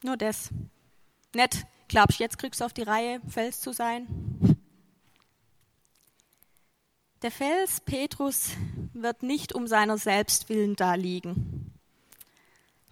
Nur 0.03 0.17
das. 0.17 0.49
Nicht, 1.33 1.65
glaubst 1.87 2.19
jetzt 2.19 2.37
kriegst 2.37 2.61
du 2.61 2.65
auf 2.65 2.73
die 2.73 2.83
Reihe, 2.83 3.21
Fels 3.27 3.61
zu 3.61 3.71
sein? 3.71 4.07
Der 7.21 7.31
Fels 7.31 7.81
Petrus 7.81 8.51
wird 8.93 9.23
nicht 9.23 9.53
um 9.53 9.67
seiner 9.67 9.97
selbst 9.97 10.49
willen 10.49 10.75
da 10.75 10.95
liegen. 10.95 11.73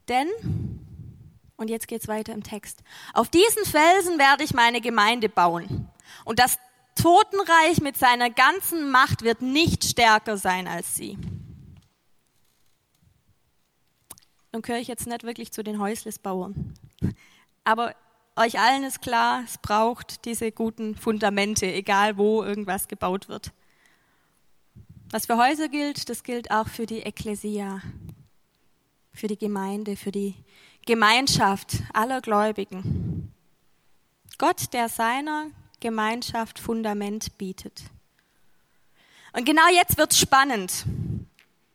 Denn, 0.08 0.28
und 1.56 1.70
jetzt 1.70 1.88
geht's 1.88 2.08
weiter 2.08 2.34
im 2.34 2.44
Text, 2.44 2.84
auf 3.14 3.30
diesen 3.30 3.66
Felsen 3.66 4.20
werde 4.20 4.44
ich 4.44 4.54
meine 4.54 4.82
Gemeinde 4.82 5.30
bauen. 5.30 5.90
Und 6.26 6.40
das 6.40 6.60
Totenreich 6.96 7.80
mit 7.82 7.98
seiner 7.98 8.30
ganzen 8.30 8.92
Macht 8.92 9.22
wird 9.22 9.42
nicht 9.42 9.84
stärker 9.84 10.38
sein 10.38 10.68
als 10.68 10.96
sie. 10.96 11.18
Nun 14.52 14.62
gehöre 14.62 14.80
ich 14.80 14.88
jetzt 14.88 15.08
nicht 15.08 15.24
wirklich 15.24 15.52
zu 15.52 15.64
den 15.64 15.80
Häuslesbauern. 15.80 16.74
Aber 17.64 17.96
euch 18.38 18.60
allen 18.60 18.84
ist 18.84 19.02
klar, 19.02 19.44
es 19.46 19.58
braucht 19.58 20.26
diese 20.26 20.52
guten 20.52 20.96
Fundamente, 20.96 21.66
egal 21.66 22.18
wo 22.18 22.44
irgendwas 22.44 22.88
gebaut 22.88 23.30
wird. 23.30 23.52
Was 25.10 25.26
für 25.26 25.38
Häuser 25.38 25.70
gilt, 25.70 26.10
das 26.10 26.24
gilt 26.24 26.52
auch 26.52 26.68
für 26.68 26.86
die 26.86 27.02
Ekklesia, 27.02 27.82
für 29.14 29.28
die 29.28 29.38
Gemeinde, 29.38 29.96
für 29.96 30.12
die 30.12 30.36
Gemeinschaft 30.86 31.78
aller 31.94 32.22
Gläubigen. 32.22 33.34
Gott, 34.38 34.74
der 34.74 34.90
seiner 34.90 35.48
Gemeinschaft 35.80 36.60
Fundament 36.60 37.38
bietet. 37.38 37.84
Und 39.34 39.46
genau 39.46 39.68
jetzt 39.74 39.98
wird's 39.98 40.18
spannend. 40.20 40.86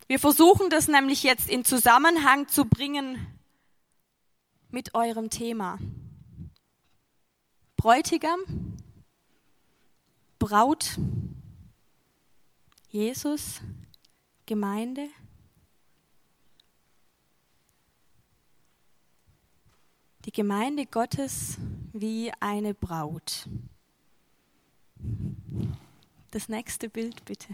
Wir 0.07 0.19
versuchen 0.19 0.69
das 0.71 0.89
nämlich 0.89 1.23
jetzt 1.23 1.49
in 1.49 1.65
Zusammenhang 1.65 2.49
zu 2.49 2.65
bringen 2.65 3.27
mit 4.71 4.95
eurem 4.95 5.31
Thema. 5.31 5.79
Bräutigam, 7.83 8.39
Braut, 10.39 11.01
Jesus, 12.91 13.61
Gemeinde. 14.47 15.09
Die 20.25 20.31
Gemeinde 20.31 20.87
Gottes 20.87 21.59
wie 21.93 22.31
eine 22.39 22.73
Braut. 22.73 23.49
Das 26.31 26.49
nächste 26.49 26.89
Bild 26.89 27.25
bitte. 27.25 27.49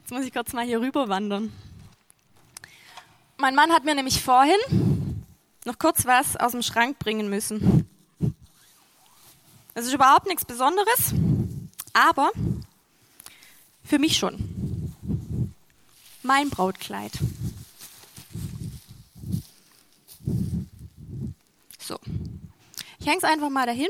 Jetzt 0.00 0.10
muss 0.10 0.26
ich 0.26 0.34
kurz 0.34 0.52
mal 0.52 0.66
hier 0.66 0.82
rüber 0.82 1.08
wandern. 1.08 1.50
Mein 3.38 3.54
Mann 3.54 3.72
hat 3.72 3.86
mir 3.86 3.94
nämlich 3.94 4.22
vorhin 4.22 4.93
noch 5.64 5.78
kurz 5.78 6.04
was 6.06 6.36
aus 6.36 6.52
dem 6.52 6.62
Schrank 6.62 6.98
bringen 6.98 7.28
müssen. 7.28 7.88
Es 9.74 9.86
ist 9.86 9.92
überhaupt 9.92 10.26
nichts 10.26 10.44
Besonderes, 10.44 11.12
aber 11.92 12.30
für 13.82 13.98
mich 13.98 14.16
schon. 14.16 14.92
Mein 16.22 16.48
Brautkleid. 16.48 17.12
So. 21.78 21.98
Ich 22.98 23.06
hänge 23.06 23.18
es 23.18 23.24
einfach 23.24 23.50
mal 23.50 23.66
dahin. 23.66 23.88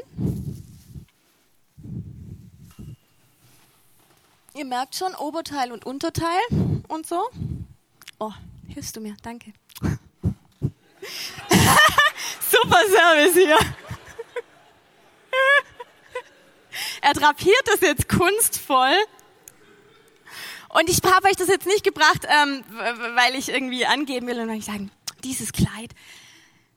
Ihr 4.57 4.65
merkt 4.65 4.95
schon, 4.95 5.15
Oberteil 5.15 5.73
und 5.73 5.85
Unterteil 5.85 6.41
und 6.89 7.07
so. 7.07 7.29
Oh, 8.19 8.33
hilfst 8.69 8.97
du 8.97 9.01
mir? 9.01 9.17
Danke. 9.23 9.53
Super 12.65 12.81
Service 12.89 13.35
hier. 13.35 13.59
Er 17.03 17.13
drapiert 17.13 17.63
das 17.67 17.81
jetzt 17.83 18.09
kunstvoll. 18.09 18.97
Und 20.71 20.89
ich 20.89 20.99
habe 21.05 21.29
euch 21.29 21.37
das 21.37 21.49
jetzt 21.49 21.67
nicht 21.67 21.85
gebracht, 21.85 22.27
ähm, 22.27 22.65
weil 23.15 23.35
ich 23.35 23.51
irgendwie 23.51 23.85
angeben 23.85 24.27
will 24.27 24.41
und 24.41 24.49
weil 24.49 24.57
ich 24.57 24.65
sagen, 24.65 24.91
dieses 25.23 25.53
Kleid. 25.53 25.93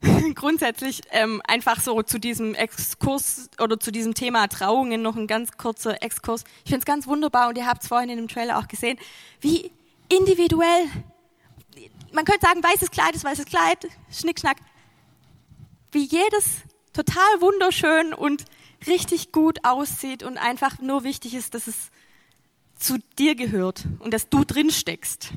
Grundsätzlich 0.36 1.02
ähm, 1.12 1.42
einfach 1.48 1.80
so 1.80 2.04
zu 2.04 2.20
diesem 2.20 2.54
Exkurs 2.54 3.50
oder 3.60 3.80
zu 3.80 3.92
diesem 3.92 4.14
Thema 4.14 4.48
Trauungen 4.48 5.02
noch 5.02 5.16
ein 5.16 5.26
ganz 5.26 5.54
kurzer 5.54 6.04
Exkurs. 6.04 6.44
Ich 6.66 6.70
finde 6.70 6.80
es 6.80 6.86
ganz 6.86 7.08
wunderbar 7.08 7.48
und 7.48 7.58
ihr 7.58 7.66
habt 7.66 7.82
es 7.82 7.88
vorhin 7.88 8.10
in 8.10 8.18
dem 8.18 8.28
Trailer 8.28 8.60
auch 8.60 8.68
gesehen, 8.68 9.00
wie 9.40 9.72
individuell, 10.10 10.88
man 12.12 12.26
könnte 12.26 12.46
sagen, 12.46 12.62
weißes 12.62 12.92
Kleid 12.92 13.16
ist 13.16 13.24
weißes 13.24 13.46
Kleid, 13.46 13.88
Schnickschnack, 14.12 14.58
wie 15.98 16.06
jedes 16.06 16.62
total 16.94 17.42
wunderschön 17.42 18.14
und 18.14 18.46
richtig 18.86 19.32
gut 19.32 19.66
aussieht 19.66 20.22
und 20.22 20.38
einfach 20.38 20.78
nur 20.80 21.04
wichtig 21.04 21.34
ist, 21.34 21.56
dass 21.56 21.66
es 21.66 21.90
zu 22.78 23.00
dir 23.18 23.34
gehört 23.34 23.86
und 23.98 24.14
dass 24.14 24.30
du 24.30 24.44
drin 24.44 24.70
steckst. 24.70 25.30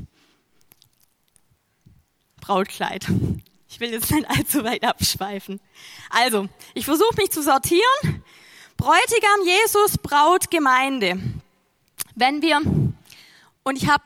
Brautkleid. 2.43 3.07
Ich 3.71 3.81
will 3.81 3.91
jetzt 3.91 4.11
nicht 4.11 4.29
allzu 4.29 4.63
weit 4.63 4.85
abschweifen. 4.85 5.61
Also, 6.11 6.47
ich 6.75 6.85
versuche 6.85 7.17
mich 7.17 7.31
zu 7.31 7.43
sortieren. 7.43 8.23
Bräutigam, 8.77 9.47
Jesus, 9.47 9.97
Braut, 9.97 10.51
Gemeinde. 10.51 11.23
Wenn 12.17 12.43
wir, 12.43 12.61
und 13.63 13.77
ich 13.77 13.89
habe 13.89 14.05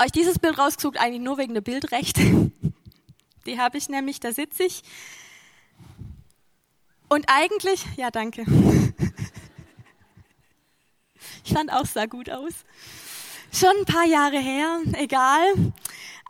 euch 0.00 0.12
dieses 0.12 0.38
Bild 0.38 0.56
rausgesucht, 0.56 0.98
eigentlich 0.98 1.22
nur 1.22 1.38
wegen 1.38 1.54
der 1.54 1.62
Bildrechte. 1.62 2.52
Die 3.46 3.58
habe 3.58 3.78
ich 3.78 3.88
nämlich, 3.88 4.20
da 4.20 4.32
sitze 4.32 4.64
ich. 4.64 4.82
Und 7.08 7.26
eigentlich, 7.28 7.84
ja, 7.96 8.10
danke. 8.10 8.44
Ich 11.46 11.52
fand 11.52 11.70
auch, 11.70 11.84
sah 11.84 12.06
gut 12.06 12.30
aus. 12.30 12.64
Schon 13.52 13.76
ein 13.78 13.84
paar 13.84 14.06
Jahre 14.06 14.38
her, 14.38 14.80
egal. 14.94 15.72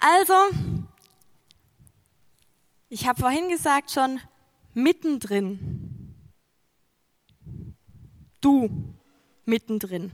Also, 0.00 0.34
ich 2.88 3.06
habe 3.06 3.20
vorhin 3.20 3.48
gesagt 3.48 3.92
schon, 3.92 4.20
mittendrin. 4.74 6.14
Du 8.40 8.68
mittendrin. 9.44 10.10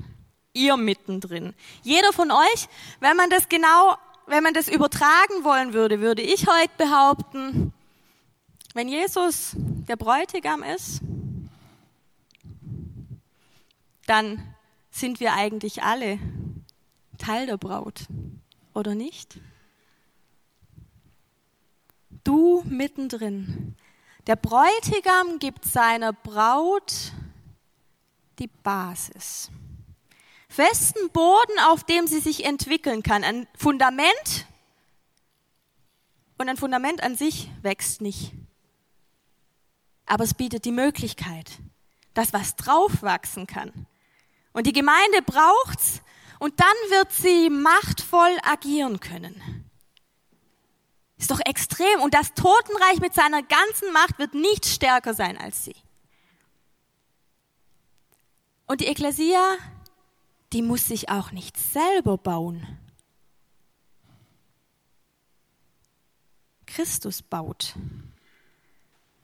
Ihr 0.53 0.77
mittendrin. 0.77 1.55
Jeder 1.83 2.13
von 2.13 2.31
euch, 2.31 2.69
wenn 3.01 3.17
man 3.17 3.31
das 3.31 3.49
genau, 3.49 3.97
wenn 4.31 4.45
man 4.45 4.55
das 4.55 4.69
übertragen 4.69 5.43
wollen 5.43 5.73
würde, 5.73 6.01
würde 6.01 6.23
ich 6.23 6.47
heute 6.47 6.71
behaupten, 6.79 7.73
wenn 8.75 8.89
Jesus 8.89 9.57
der 9.57 9.97
Bräutigam 9.97 10.63
ist, 10.63 11.01
dann 14.07 14.55
sind 14.91 15.19
wir 15.19 15.35
eigentlich 15.35 15.83
alle 15.83 16.19
Teil 17.19 17.47
der 17.47 17.57
Braut, 17.57 18.07
oder 18.73 18.95
nicht? 18.95 19.41
Du 22.23 22.63
mittendrin. 22.67 23.75
Der 24.29 24.37
Bräutigam 24.37 25.41
gibt 25.41 25.65
seiner 25.65 26.13
Braut 26.13 27.13
die 28.39 28.47
Basis. 28.47 29.51
Festen 30.51 31.11
Boden, 31.11 31.59
auf 31.69 31.85
dem 31.85 32.09
sie 32.09 32.19
sich 32.19 32.45
entwickeln 32.45 33.03
kann. 33.03 33.23
Ein 33.23 33.47
Fundament 33.57 34.47
und 36.39 36.49
ein 36.49 36.57
Fundament 36.57 37.03
an 37.03 37.17
sich 37.17 37.49
wächst 37.63 38.01
nicht. 38.01 38.33
Aber 40.07 40.25
es 40.25 40.35
bietet 40.35 40.65
die 40.65 40.73
Möglichkeit, 40.73 41.53
dass 42.15 42.33
was 42.33 42.57
drauf 42.57 43.03
wachsen 43.03 43.47
kann. 43.47 43.87
Und 44.53 44.67
die 44.67 44.73
Gemeinde 44.73 45.23
braucht's 45.25 46.03
und 46.41 46.59
dann 46.59 46.67
wird 46.89 47.13
sie 47.13 47.49
machtvoll 47.49 48.37
agieren 48.43 48.99
können. 48.99 49.71
Ist 51.17 51.31
doch 51.31 51.41
extrem. 51.45 52.01
Und 52.01 52.15
das 52.15 52.35
Totenreich 52.35 52.99
mit 52.99 53.15
seiner 53.15 53.43
ganzen 53.43 53.93
Macht 53.93 54.19
wird 54.19 54.35
nicht 54.35 54.67
stärker 54.67 55.15
sein 55.15 55.39
als 55.39 55.65
sie. 55.65 55.77
Und 58.67 58.81
die 58.81 58.87
Ekklesia, 58.87 59.59
die 60.53 60.63
muss 60.63 60.87
sich 60.87 61.09
auch 61.09 61.33
nicht 61.33 61.57
selber 61.57 62.19
bauen. 62.19 62.67
Christus 66.67 67.23
baut. 67.23 67.75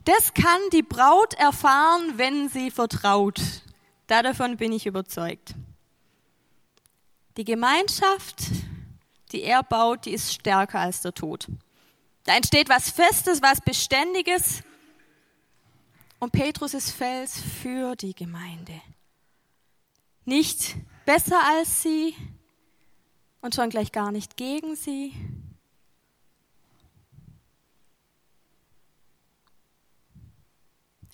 Das 0.04 0.34
kann 0.34 0.60
die 0.72 0.82
Braut 0.82 1.34
erfahren, 1.34 2.14
wenn 2.16 2.48
sie 2.48 2.70
vertraut. 2.70 3.40
Davon 4.06 4.56
bin 4.56 4.72
ich 4.72 4.86
überzeugt. 4.86 5.54
Die 7.36 7.44
Gemeinschaft, 7.44 8.44
die 9.32 9.42
er 9.42 9.62
baut, 9.62 10.06
die 10.06 10.12
ist 10.12 10.32
stärker 10.32 10.80
als 10.80 11.02
der 11.02 11.12
Tod. 11.12 11.48
Da 12.24 12.36
entsteht 12.36 12.68
was 12.68 12.90
Festes, 12.90 13.42
was 13.42 13.60
Beständiges. 13.60 14.62
Und 16.18 16.32
Petrus 16.32 16.72
ist 16.74 16.92
Fels 16.92 17.40
für 17.62 17.94
die 17.96 18.14
Gemeinde. 18.14 18.80
Nicht 20.24 20.76
besser 21.06 21.40
als 21.42 21.82
sie 21.82 22.14
und 23.40 23.54
schon 23.54 23.70
gleich 23.70 23.92
gar 23.92 24.12
nicht 24.12 24.36
gegen 24.36 24.76
sie, 24.76 25.12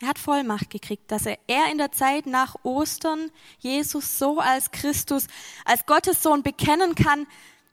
Er 0.02 0.08
hat 0.08 0.18
Vollmacht 0.18 0.68
gekriegt, 0.68 1.12
dass 1.12 1.26
er, 1.26 1.38
er 1.46 1.70
in 1.70 1.78
der 1.78 1.92
Zeit 1.92 2.26
nach 2.26 2.56
Ostern 2.64 3.30
Jesus 3.60 4.18
so 4.18 4.40
als 4.40 4.72
Christus, 4.72 5.28
als 5.64 5.86
Gottes 5.86 6.24
Sohn 6.24 6.42
bekennen 6.42 6.96
kann, 6.96 7.24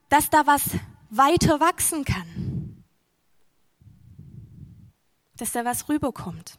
dass 0.09 0.29
da 0.29 0.45
was 0.45 0.61
weiter 1.09 1.59
wachsen 1.59 2.05
kann. 2.05 2.83
Dass 5.37 5.53
da 5.53 5.65
was 5.65 5.89
rüberkommt. 5.89 6.55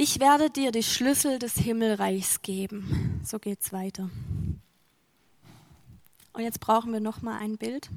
Ich 0.00 0.20
werde 0.20 0.48
dir 0.48 0.70
die 0.70 0.84
Schlüssel 0.84 1.40
des 1.40 1.54
Himmelreichs 1.54 2.40
geben. 2.42 3.20
So 3.24 3.40
geht's 3.40 3.72
weiter. 3.72 4.08
Und 6.32 6.42
jetzt 6.44 6.60
brauchen 6.60 6.92
wir 6.92 7.00
noch 7.00 7.20
mal 7.20 7.36
ein 7.38 7.58
Bild. 7.58 7.90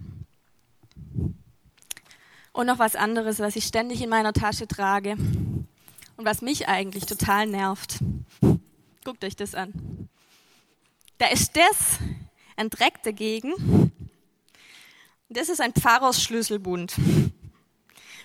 Und 2.54 2.66
noch 2.66 2.80
was 2.80 2.96
anderes, 2.96 3.38
was 3.38 3.56
ich 3.56 3.66
ständig 3.66 4.02
in 4.02 4.10
meiner 4.10 4.34
Tasche 4.34 4.68
trage 4.68 5.12
und 5.12 6.26
was 6.26 6.42
mich 6.42 6.68
eigentlich 6.68 7.06
total 7.06 7.46
nervt. 7.46 8.00
Guckt 9.06 9.24
euch 9.24 9.36
das 9.36 9.54
an. 9.54 10.10
Da 11.20 11.28
ist 11.28 11.56
das 11.56 12.00
ein 12.56 12.72
Dreck 12.72 13.04
dagegen. 13.04 13.92
Das 15.30 15.50
ist 15.50 15.62
ein 15.62 15.74
Pfarrersschlüsselbund. 15.74 16.96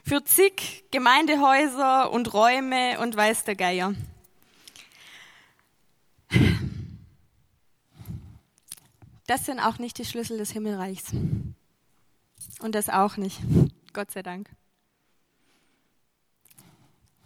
Für 0.09 0.23
zig 0.23 0.85
Gemeindehäuser 0.93 2.13
und 2.13 2.33
Räume 2.33 3.01
und 3.01 3.17
weiß 3.17 3.43
der 3.43 3.57
Geier. 3.57 3.93
Das 9.27 9.47
sind 9.47 9.59
auch 9.59 9.81
nicht 9.81 9.99
die 9.99 10.05
Schlüssel 10.05 10.39
des 10.39 10.53
Himmelreichs. 10.53 11.11
Und 12.61 12.77
das 12.77 12.89
auch 12.89 13.17
nicht. 13.17 13.41
Gott 13.95 14.13
sei 14.13 14.23
Dank. 14.23 14.49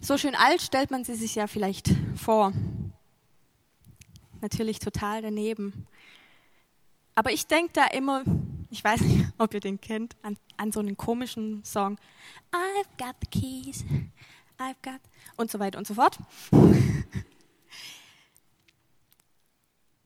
So 0.00 0.16
schön 0.16 0.34
alt 0.34 0.62
stellt 0.62 0.90
man 0.90 1.04
sie 1.04 1.16
sich 1.16 1.34
ja 1.34 1.48
vielleicht 1.48 1.90
vor. 2.16 2.54
Natürlich 4.40 4.78
total 4.78 5.20
daneben. 5.20 5.86
Aber 7.14 7.30
ich 7.30 7.46
denke 7.46 7.74
da 7.74 7.88
immer, 7.88 8.24
ich 8.70 8.82
weiß 8.82 9.00
nicht, 9.02 9.26
ob 9.38 9.54
ihr 9.54 9.60
den 9.60 9.80
kennt, 9.80 10.16
an, 10.22 10.36
an 10.56 10.72
so 10.72 10.80
einen 10.80 10.96
komischen 10.96 11.64
Song. 11.64 11.98
I've 12.52 12.88
got 12.98 13.16
the 13.20 13.26
keys, 13.26 13.84
I've 14.58 14.76
got 14.82 15.00
und 15.36 15.50
so 15.50 15.58
weiter 15.58 15.78
und 15.78 15.86
so 15.86 15.94
fort. 15.94 16.18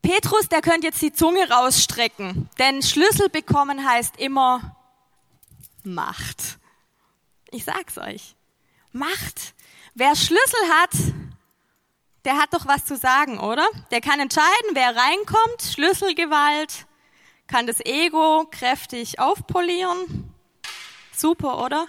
Petrus, 0.03 0.48
der 0.50 0.61
könnte 0.61 0.87
jetzt 0.88 1.00
die 1.00 1.12
Zunge 1.12 1.48
rausstrecken, 1.48 2.50
denn 2.59 2.83
Schlüssel 2.83 3.31
bekommen 3.31 3.88
heißt 3.88 4.18
immer 4.18 4.77
Macht. 5.83 6.59
Ich 7.50 7.64
sag's 7.64 7.98
euch. 7.98 8.37
Macht. 8.92 9.55
Wer 9.94 10.14
Schlüssel 10.16 10.61
hat, 10.70 10.90
der 12.24 12.37
hat 12.37 12.53
doch 12.53 12.66
was 12.66 12.85
zu 12.85 12.96
sagen, 12.96 13.38
oder? 13.38 13.66
Der 13.90 14.00
kann 14.00 14.20
entscheiden, 14.20 14.70
wer 14.72 14.96
reinkommt. 14.96 15.62
Schlüsselgewalt, 15.62 16.87
kann 17.47 17.67
das 17.67 17.81
Ego 17.85 18.47
kräftig 18.51 19.19
aufpolieren. 19.19 20.33
Super, 21.13 21.63
oder? 21.65 21.87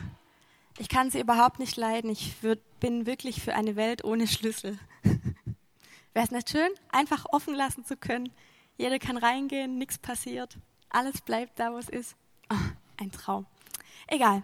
Ich 0.78 0.89
kann 0.89 1.10
sie 1.10 1.20
überhaupt 1.20 1.60
nicht 1.60 1.78
leiden. 1.78 2.10
Ich 2.10 2.44
würd, 2.44 2.60
bin 2.80 3.06
wirklich 3.06 3.41
für 3.41 3.56
eine 3.56 3.76
Welt 3.76 4.04
ohne 4.04 4.28
Schlüssel. 4.28 4.78
Wäre 6.13 6.26
es 6.26 6.32
nicht 6.32 6.50
schön, 6.50 6.70
einfach 6.89 7.26
offen 7.32 7.56
lassen 7.56 7.86
zu 7.86 7.98
können? 7.98 8.32
Jeder 8.78 9.00
kann 9.00 9.18
reingehen, 9.18 9.78
nichts 9.78 9.98
passiert. 9.98 10.58
Alles 10.89 11.22
bleibt 11.22 11.60
da, 11.60 11.72
wo 11.72 11.78
es 11.78 11.89
ist. 11.89 12.15
Oh, 12.52 12.56
ein 12.98 13.12
Traum. 13.12 13.46
Egal. 14.08 14.44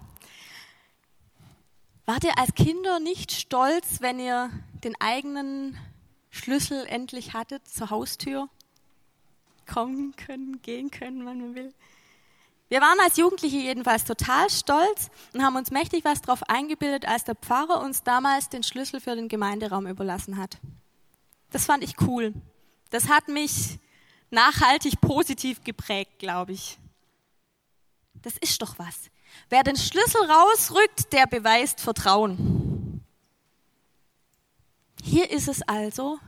Wart 2.05 2.23
ihr 2.23 2.37
als 2.37 2.53
Kinder 2.55 2.99
nicht 2.99 3.31
stolz, 3.31 4.01
wenn 4.01 4.19
ihr 4.19 4.49
den 4.83 4.99
eigenen 4.99 5.77
Schlüssel 6.29 6.85
endlich 6.87 7.33
hattet 7.33 7.67
zur 7.67 7.89
Haustür, 7.89 8.49
kommen 9.65 10.15
können, 10.15 10.61
gehen 10.61 10.91
können, 10.91 11.25
wann 11.25 11.39
man 11.39 11.55
will. 11.55 11.73
Wir 12.69 12.79
waren 12.79 12.99
als 13.01 13.17
Jugendliche 13.17 13.57
jedenfalls 13.57 14.05
total 14.05 14.49
stolz 14.49 15.09
und 15.33 15.43
haben 15.43 15.57
uns 15.57 15.71
mächtig 15.71 16.05
was 16.05 16.21
darauf 16.21 16.41
eingebildet, 16.49 17.05
als 17.05 17.25
der 17.25 17.35
Pfarrer 17.35 17.81
uns 17.81 18.03
damals 18.03 18.47
den 18.47 18.63
Schlüssel 18.63 19.01
für 19.01 19.15
den 19.15 19.27
Gemeinderaum 19.27 19.87
überlassen 19.87 20.37
hat. 20.37 20.57
Das 21.49 21.65
fand 21.65 21.83
ich 21.83 21.99
cool. 22.01 22.33
Das 22.89 23.09
hat 23.09 23.27
mich 23.27 23.77
nachhaltig 24.29 25.01
positiv 25.01 25.63
geprägt, 25.63 26.19
glaube 26.19 26.53
ich. 26.53 26.77
Das 28.21 28.37
ist 28.37 28.61
doch 28.61 28.79
was. 28.79 29.09
Wer 29.49 29.63
den 29.63 29.75
Schlüssel 29.75 30.21
rausrückt, 30.29 31.11
der 31.11 31.27
beweist 31.27 31.81
Vertrauen. 31.81 33.03
Hier 35.03 35.29
ist 35.29 35.47
es 35.47 35.61
also 35.63 36.19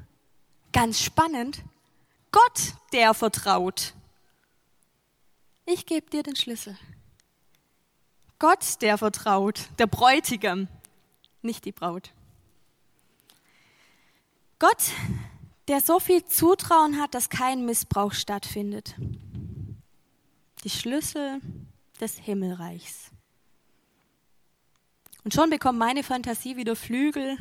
ganz 0.74 1.00
spannend. 1.00 1.63
Gott, 2.34 2.74
der 2.91 3.13
vertraut. 3.13 3.93
Ich 5.67 5.86
gebe 5.86 6.10
dir 6.10 6.24
den 6.24 6.36
Schlüssel. 6.36 6.76
Gott, 8.39 8.82
der 8.82 8.98
vertraut, 8.98 9.69
der 9.78 9.86
Bräutigam, 9.86 10.67
nicht 11.43 11.63
die 11.63 11.72
Braut. 11.72 12.12
Gott, 14.58 14.84
der 15.67 15.80
so 15.80 16.00
viel 16.00 16.26
Zutrauen 16.26 17.00
hat, 17.00 17.13
dass 17.13 17.30
kein 17.30 17.65
Missbrauch 17.65 18.13
stattfindet. 18.13 18.96
Die 20.63 20.72
Schlüssel 20.72 21.39
des 22.02 22.17
Himmelreichs. 22.17 23.12
Und 25.24 25.36
schon 25.36 25.52
bekommt 25.52 25.78
meine 25.78 26.04
Fantasie 26.04 26.58
wieder 26.58 26.76
Flügel 26.76 27.38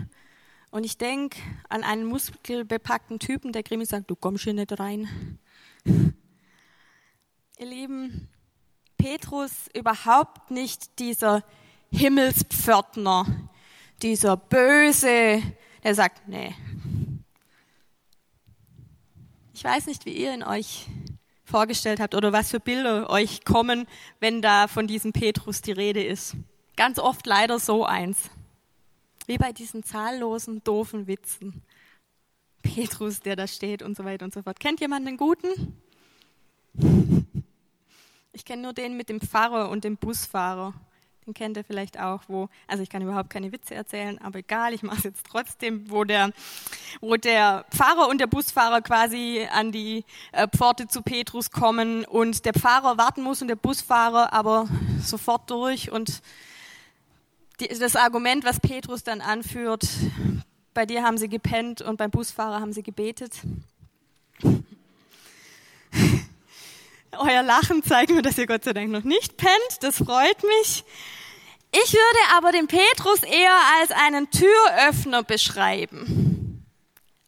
und 0.73 0.85
ich 0.85 0.97
denke 0.97 1.39
an 1.69 1.85
einen 1.85 2.07
muskelbepackten 2.07 3.19
Typen, 3.19 3.53
der 3.53 3.63
Krimi 3.63 3.85
sagt, 3.85 4.11
du 4.11 4.17
kommst 4.17 4.45
hier 4.45 4.55
nicht 4.55 4.81
rein. 4.81 5.39
Ihr 5.85 7.67
Lieben, 7.67 8.29
Petrus 8.97 9.53
überhaupt 9.75 10.51
nicht 10.51 10.99
dieser 10.99 11.45
Himmelspförtner, 11.93 13.27
dieser 14.01 14.37
Böse, 14.37 15.43
der 15.85 15.95
sagt, 15.95 16.27
nee. 16.27 16.55
Ich 19.53 19.63
weiß 19.63 19.87
nicht, 19.87 20.07
wie 20.07 20.17
ihr 20.17 20.33
in 20.33 20.43
euch 20.43 20.87
vorgestellt 21.45 22.01
habt 22.01 22.15
oder 22.15 22.33
was 22.33 22.51
für 22.51 22.61
Bilder 22.61 23.11
euch 23.11 23.45
kommen, 23.45 23.87
wenn 24.21 24.41
da 24.41 24.69
von 24.69 24.87
diesem 24.87 25.13
Petrus 25.13 25.61
die 25.61 25.73
Rede 25.73 26.03
ist. 26.03 26.35
Ganz 26.77 26.99
oft 26.99 27.27
leider 27.27 27.59
so 27.59 27.85
eins. 27.85 28.31
Wie 29.27 29.39
bei 29.39 29.53
diesen 29.53 29.83
zahllosen, 29.83 30.63
doofen 30.65 31.07
Witzen. 31.07 31.63
Petrus, 32.63 33.21
der 33.21 33.37
da 33.37 33.47
steht 33.47 33.83
und 33.83 33.97
so 33.97 34.05
weiter 34.05 34.25
und 34.25 34.35
so 34.35 34.43
fort. 34.43 34.61
Kennt 34.61 34.81
jemand 34.81 35.07
einen 35.07 35.17
guten? 35.17 35.83
Ich 38.33 38.45
kenne 38.45 38.63
nur 38.63 38.73
den 38.73 38.97
mit 38.97 39.09
dem 39.09 39.21
Pfarrer 39.21 39.69
und 39.69 39.85
dem 39.85 39.97
Busfahrer. 39.97 40.75
Den 41.27 41.35
kennt 41.35 41.57
ihr 41.57 41.63
vielleicht 41.63 42.01
auch, 42.01 42.23
wo, 42.27 42.49
also 42.67 42.83
ich 42.83 42.89
kann 42.89 43.03
überhaupt 43.03 43.31
keine 43.31 43.53
Witze 43.53 43.77
erzählen, 43.77 44.19
aber 44.19 44.41
egal, 44.41 44.75
ich 44.75 44.83
mache 44.83 44.97
es 44.99 45.05
jetzt 45.05 45.27
trotzdem, 45.27 45.89
wo 45.89 46.03
der, 46.03 46.33
wo 47.01 47.15
der 47.15 47.65
Pfarrer 47.71 48.09
und 48.09 48.21
der 48.21 48.27
Busfahrer 48.27 48.81
quasi 48.81 49.47
an 49.53 49.71
die 49.71 50.05
äh, 50.33 50.49
Pforte 50.49 50.89
zu 50.89 51.03
Petrus 51.03 51.53
kommen 51.53 52.05
und 52.05 52.45
der 52.45 52.55
Pfarrer 52.55 52.99
warten 52.99 53.23
muss 53.23 53.41
und 53.41 53.49
der 53.49 53.57
Busfahrer 53.57 54.33
aber 54.33 54.67
sofort 55.01 55.49
durch 55.49 55.93
und 55.93 56.23
das 57.69 57.97
Argument, 57.97 58.45
was 58.45 58.61
Petrus 58.61 59.03
dann 59.05 59.21
anführt, 59.21 59.87
bei 60.75 60.87
dir 60.87 61.03
haben 61.03 61.19
sie 61.19 61.29
gepennt 61.29 61.83
und 61.83 61.97
beim 61.97 62.11
Busfahrer 62.11 62.61
haben 62.61 62.73
sie 62.73 62.83
gebetet. 62.83 63.35
Euer 67.19 67.43
Lachen 67.43 67.83
zeigt 67.83 68.11
mir, 68.11 68.23
dass 68.23 68.39
ihr 68.39 68.47
Gott 68.47 68.65
sei 68.65 68.73
Dank 68.73 68.91
noch 68.91 69.05
nicht 69.05 69.37
pennt. 69.37 69.79
Das 69.81 69.99
freut 69.99 70.43
mich. 70.43 70.85
Ich 71.73 71.93
würde 71.93 72.19
aber 72.37 72.53
den 72.53 72.67
Petrus 72.67 73.23
eher 73.23 73.57
als 73.81 73.91
einen 73.91 74.31
Türöffner 74.31 75.23
beschreiben. 75.23 76.67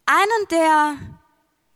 Einen, 0.06 0.48
der 0.50 0.96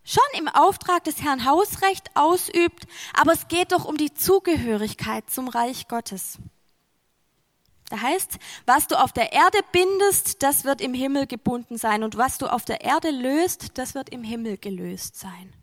schon 0.04 0.22
im 0.38 0.48
Auftrag 0.48 1.04
des 1.04 1.22
Herrn 1.22 1.44
Hausrecht 1.44 2.10
ausübt, 2.14 2.86
aber 3.14 3.32
es 3.32 3.48
geht 3.48 3.72
doch 3.72 3.84
um 3.84 3.96
die 3.96 4.14
Zugehörigkeit 4.14 5.28
zum 5.30 5.48
Reich 5.48 5.88
Gottes. 5.88 6.38
Da 7.88 8.01
heißt, 8.01 8.38
was 8.66 8.87
du 8.87 9.03
auf 9.03 9.12
der 9.12 9.33
Erde 9.33 9.59
bindest, 9.72 10.42
das 10.42 10.64
wird 10.64 10.81
im 10.81 10.92
Himmel 10.92 11.27
gebunden 11.27 11.79
sein 11.79 12.03
und 12.03 12.18
was 12.18 12.37
du 12.37 12.46
auf 12.46 12.64
der 12.64 12.83
Erde 12.83 13.11
löst, 13.11 13.79
das 13.79 13.94
wird 13.94 14.11
im 14.11 14.22
Himmel 14.22 14.59
gelöst 14.59 15.16
sein. 15.16 15.55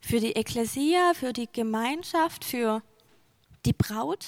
Für 0.00 0.20
die 0.20 0.32
Ekklesia, 0.32 1.14
für 1.14 1.32
die 1.32 1.48
Gemeinschaft, 1.50 2.44
für 2.44 2.82
die 3.66 3.72
Braut 3.72 4.24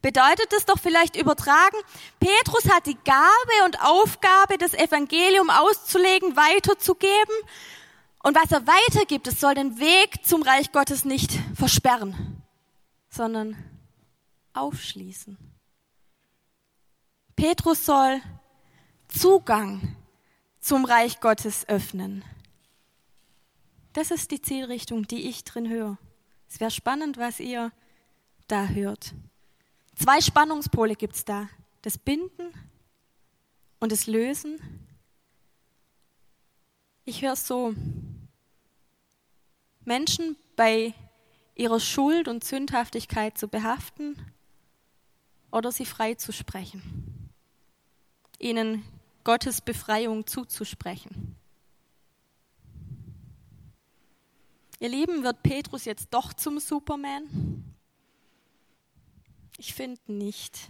bedeutet 0.00 0.52
es 0.52 0.64
doch 0.64 0.78
vielleicht 0.78 1.16
übertragen, 1.16 1.76
Petrus 2.20 2.70
hat 2.70 2.86
die 2.86 2.98
Gabe 3.04 3.64
und 3.64 3.80
Aufgabe, 3.80 4.58
das 4.58 4.74
Evangelium 4.74 5.50
auszulegen, 5.50 6.36
weiterzugeben. 6.36 7.34
Und 8.22 8.36
was 8.36 8.52
er 8.52 8.66
weitergibt, 8.66 9.26
es 9.26 9.40
soll 9.40 9.54
den 9.54 9.78
Weg 9.78 10.24
zum 10.24 10.42
Reich 10.42 10.72
Gottes 10.72 11.04
nicht 11.04 11.32
versperren, 11.54 12.42
sondern 13.10 13.56
aufschließen. 14.54 15.53
Petrus 17.36 17.84
soll 17.84 18.20
Zugang 19.08 19.96
zum 20.60 20.84
Reich 20.84 21.20
Gottes 21.20 21.68
öffnen. 21.68 22.24
Das 23.92 24.10
ist 24.10 24.30
die 24.30 24.40
Zielrichtung, 24.40 25.06
die 25.06 25.28
ich 25.28 25.44
drin 25.44 25.68
höre. 25.68 25.98
Es 26.48 26.60
wäre 26.60 26.70
spannend, 26.70 27.16
was 27.16 27.40
ihr 27.40 27.72
da 28.48 28.66
hört. 28.66 29.14
Zwei 29.94 30.20
Spannungspole 30.20 30.96
gibt 30.96 31.14
es 31.14 31.24
da. 31.24 31.48
Das 31.82 31.98
Binden 31.98 32.52
und 33.78 33.92
das 33.92 34.06
Lösen. 34.06 34.58
Ich 37.04 37.22
höre 37.22 37.34
es 37.34 37.46
so. 37.46 37.74
Menschen 39.84 40.36
bei 40.56 40.94
ihrer 41.54 41.78
Schuld 41.78 42.26
und 42.26 42.42
Sündhaftigkeit 42.42 43.36
zu 43.38 43.48
behaften 43.48 44.16
oder 45.52 45.70
sie 45.70 45.86
frei 45.86 46.14
zu 46.14 46.32
sprechen. 46.32 47.13
Ihnen 48.44 48.84
Gottes 49.24 49.62
Befreiung 49.62 50.26
zuzusprechen. 50.26 51.34
Ihr 54.80 54.90
Lieben, 54.90 55.22
wird 55.24 55.42
Petrus 55.42 55.86
jetzt 55.86 56.08
doch 56.10 56.34
zum 56.34 56.60
Superman? 56.60 57.64
Ich 59.56 59.72
finde 59.72 60.00
nicht. 60.08 60.68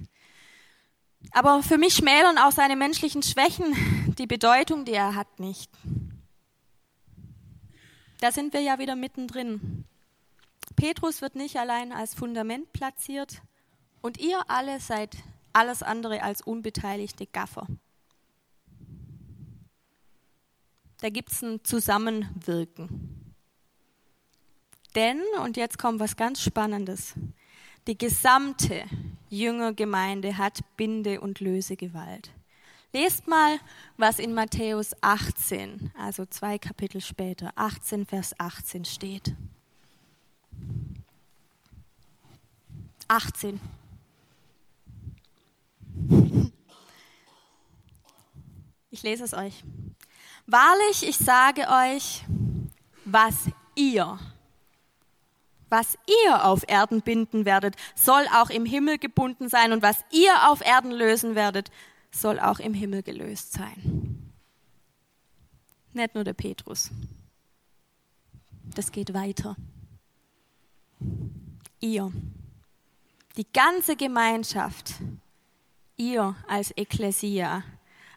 Aber 1.32 1.64
für 1.64 1.78
mich 1.78 1.94
schmälern 1.94 2.38
auch 2.38 2.52
seine 2.52 2.76
menschlichen 2.76 3.24
Schwächen 3.24 4.14
die 4.18 4.28
Bedeutung, 4.28 4.84
die 4.84 4.92
er 4.92 5.16
hat, 5.16 5.40
nicht. 5.40 5.70
Da 8.20 8.30
sind 8.30 8.52
wir 8.52 8.60
ja 8.60 8.78
wieder 8.78 8.94
mittendrin. 8.94 9.84
Petrus 10.76 11.22
wird 11.22 11.34
nicht 11.34 11.56
allein 11.56 11.92
als 11.92 12.14
Fundament 12.14 12.72
platziert 12.72 13.42
und 14.00 14.18
ihr 14.18 14.48
alle 14.48 14.78
seid 14.78 15.16
alles 15.54 15.82
andere 15.82 16.22
als 16.22 16.42
unbeteiligte 16.42 17.26
Gaffer. 17.26 17.66
Da 21.00 21.08
gibt 21.10 21.32
es 21.32 21.42
ein 21.42 21.64
Zusammenwirken. 21.64 23.34
Denn, 24.94 25.20
und 25.42 25.56
jetzt 25.56 25.78
kommt 25.78 26.00
was 26.00 26.16
ganz 26.16 26.40
Spannendes, 26.40 27.14
die 27.86 27.98
gesamte 27.98 28.84
Jüngergemeinde 29.28 30.38
hat 30.38 30.60
Binde- 30.76 31.20
und 31.20 31.40
Lösegewalt. 31.40 32.30
Lest 32.92 33.26
mal, 33.26 33.58
was 33.96 34.20
in 34.20 34.34
Matthäus 34.34 34.94
18, 35.00 35.90
also 35.98 36.24
zwei 36.26 36.58
Kapitel 36.58 37.00
später, 37.00 37.52
18 37.56 38.06
Vers 38.06 38.38
18 38.38 38.84
steht. 38.84 39.34
18. 43.08 43.60
Ich 48.90 49.02
lese 49.02 49.24
es 49.24 49.34
euch. 49.34 49.64
Wahrlich, 50.46 51.08
ich 51.08 51.16
sage 51.16 51.62
euch, 51.68 52.24
was 53.04 53.34
ihr 53.74 54.18
was 55.74 55.98
ihr 56.06 56.44
auf 56.44 56.62
Erden 56.68 57.02
binden 57.02 57.44
werdet, 57.44 57.74
soll 57.96 58.24
auch 58.32 58.48
im 58.48 58.64
Himmel 58.64 58.98
gebunden 58.98 59.48
sein 59.48 59.72
und 59.72 59.82
was 59.82 60.04
ihr 60.12 60.48
auf 60.48 60.64
Erden 60.64 60.92
lösen 60.92 61.34
werdet, 61.34 61.72
soll 62.12 62.38
auch 62.38 62.60
im 62.60 62.74
Himmel 62.74 63.02
gelöst 63.02 63.54
sein. 63.54 64.32
Nicht 65.92 66.14
nur 66.14 66.22
der 66.22 66.34
Petrus. 66.34 66.90
Das 68.74 68.92
geht 68.92 69.14
weiter. 69.14 69.56
Ihr, 71.80 72.12
die 73.36 73.46
ganze 73.52 73.96
Gemeinschaft, 73.96 74.94
ihr 75.96 76.34
als 76.48 76.72
Ekklesia, 76.76 77.62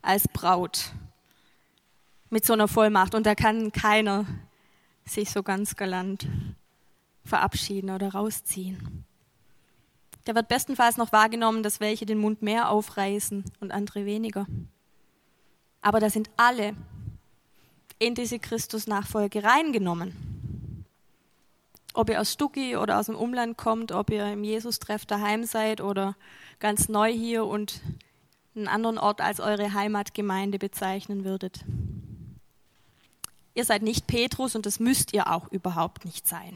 als 0.01 0.27
Braut, 0.27 0.91
mit 2.29 2.45
so 2.45 2.53
einer 2.53 2.67
Vollmacht 2.67 3.15
und 3.15 3.25
da 3.25 3.35
kann 3.35 3.71
keiner 3.71 4.25
sich 5.05 5.29
so 5.29 5.43
ganz 5.43 5.75
galant 5.75 6.27
verabschieden 7.23 7.89
oder 7.89 8.11
rausziehen. 8.13 9.05
Da 10.25 10.35
wird 10.35 10.49
bestenfalls 10.49 10.97
noch 10.97 11.13
wahrgenommen, 11.13 11.63
dass 11.63 11.79
welche 11.79 12.05
den 12.05 12.17
Mund 12.17 12.41
mehr 12.41 12.69
aufreißen 12.69 13.45
und 13.61 13.71
andere 13.71 14.05
weniger. 14.05 14.45
Aber 15.81 16.01
da 16.01 16.09
sind 16.09 16.29
alle 16.35 16.75
in 17.97 18.13
diese 18.13 18.37
Christus-Nachfolge 18.37 19.43
reingenommen. 19.43 20.36
Ob 21.97 22.09
ihr 22.09 22.21
aus 22.21 22.31
Stucki 22.31 22.77
oder 22.77 22.99
aus 22.99 23.07
dem 23.07 23.15
Umland 23.15 23.57
kommt, 23.57 23.91
ob 23.91 24.09
ihr 24.09 24.31
im 24.31 24.43
Jesus-Treff 24.43 25.05
daheim 25.05 25.43
seid 25.45 25.81
oder 25.81 26.15
ganz 26.59 26.89
neu 26.89 27.11
hier 27.11 27.45
und 27.45 27.81
einen 28.55 28.67
anderen 28.67 28.97
Ort 28.97 29.21
als 29.21 29.39
eure 29.39 29.73
Heimatgemeinde 29.73 30.59
bezeichnen 30.59 31.25
würdet. 31.25 31.65
Ihr 33.55 33.65
seid 33.65 33.81
nicht 33.81 34.05
Petrus 34.07 34.55
und 34.55 34.65
das 34.65 34.79
müsst 34.79 35.13
ihr 35.13 35.31
auch 35.31 35.51
überhaupt 35.51 36.05
nicht 36.05 36.27
sein 36.27 36.55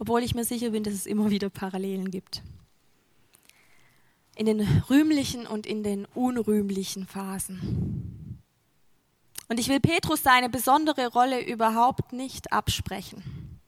obwohl 0.00 0.22
ich 0.22 0.34
mir 0.34 0.44
sicher 0.44 0.70
bin, 0.70 0.82
dass 0.82 0.94
es 0.94 1.06
immer 1.06 1.30
wieder 1.30 1.50
Parallelen 1.50 2.10
gibt. 2.10 2.42
In 4.34 4.46
den 4.46 4.62
rühmlichen 4.88 5.46
und 5.46 5.66
in 5.66 5.82
den 5.82 6.06
unrühmlichen 6.14 7.06
Phasen. 7.06 8.19
Und 9.50 9.58
ich 9.58 9.68
will 9.68 9.80
Petrus 9.80 10.22
seine 10.22 10.48
besondere 10.48 11.08
Rolle 11.08 11.44
überhaupt 11.44 12.12
nicht 12.12 12.52
absprechen. 12.52 13.58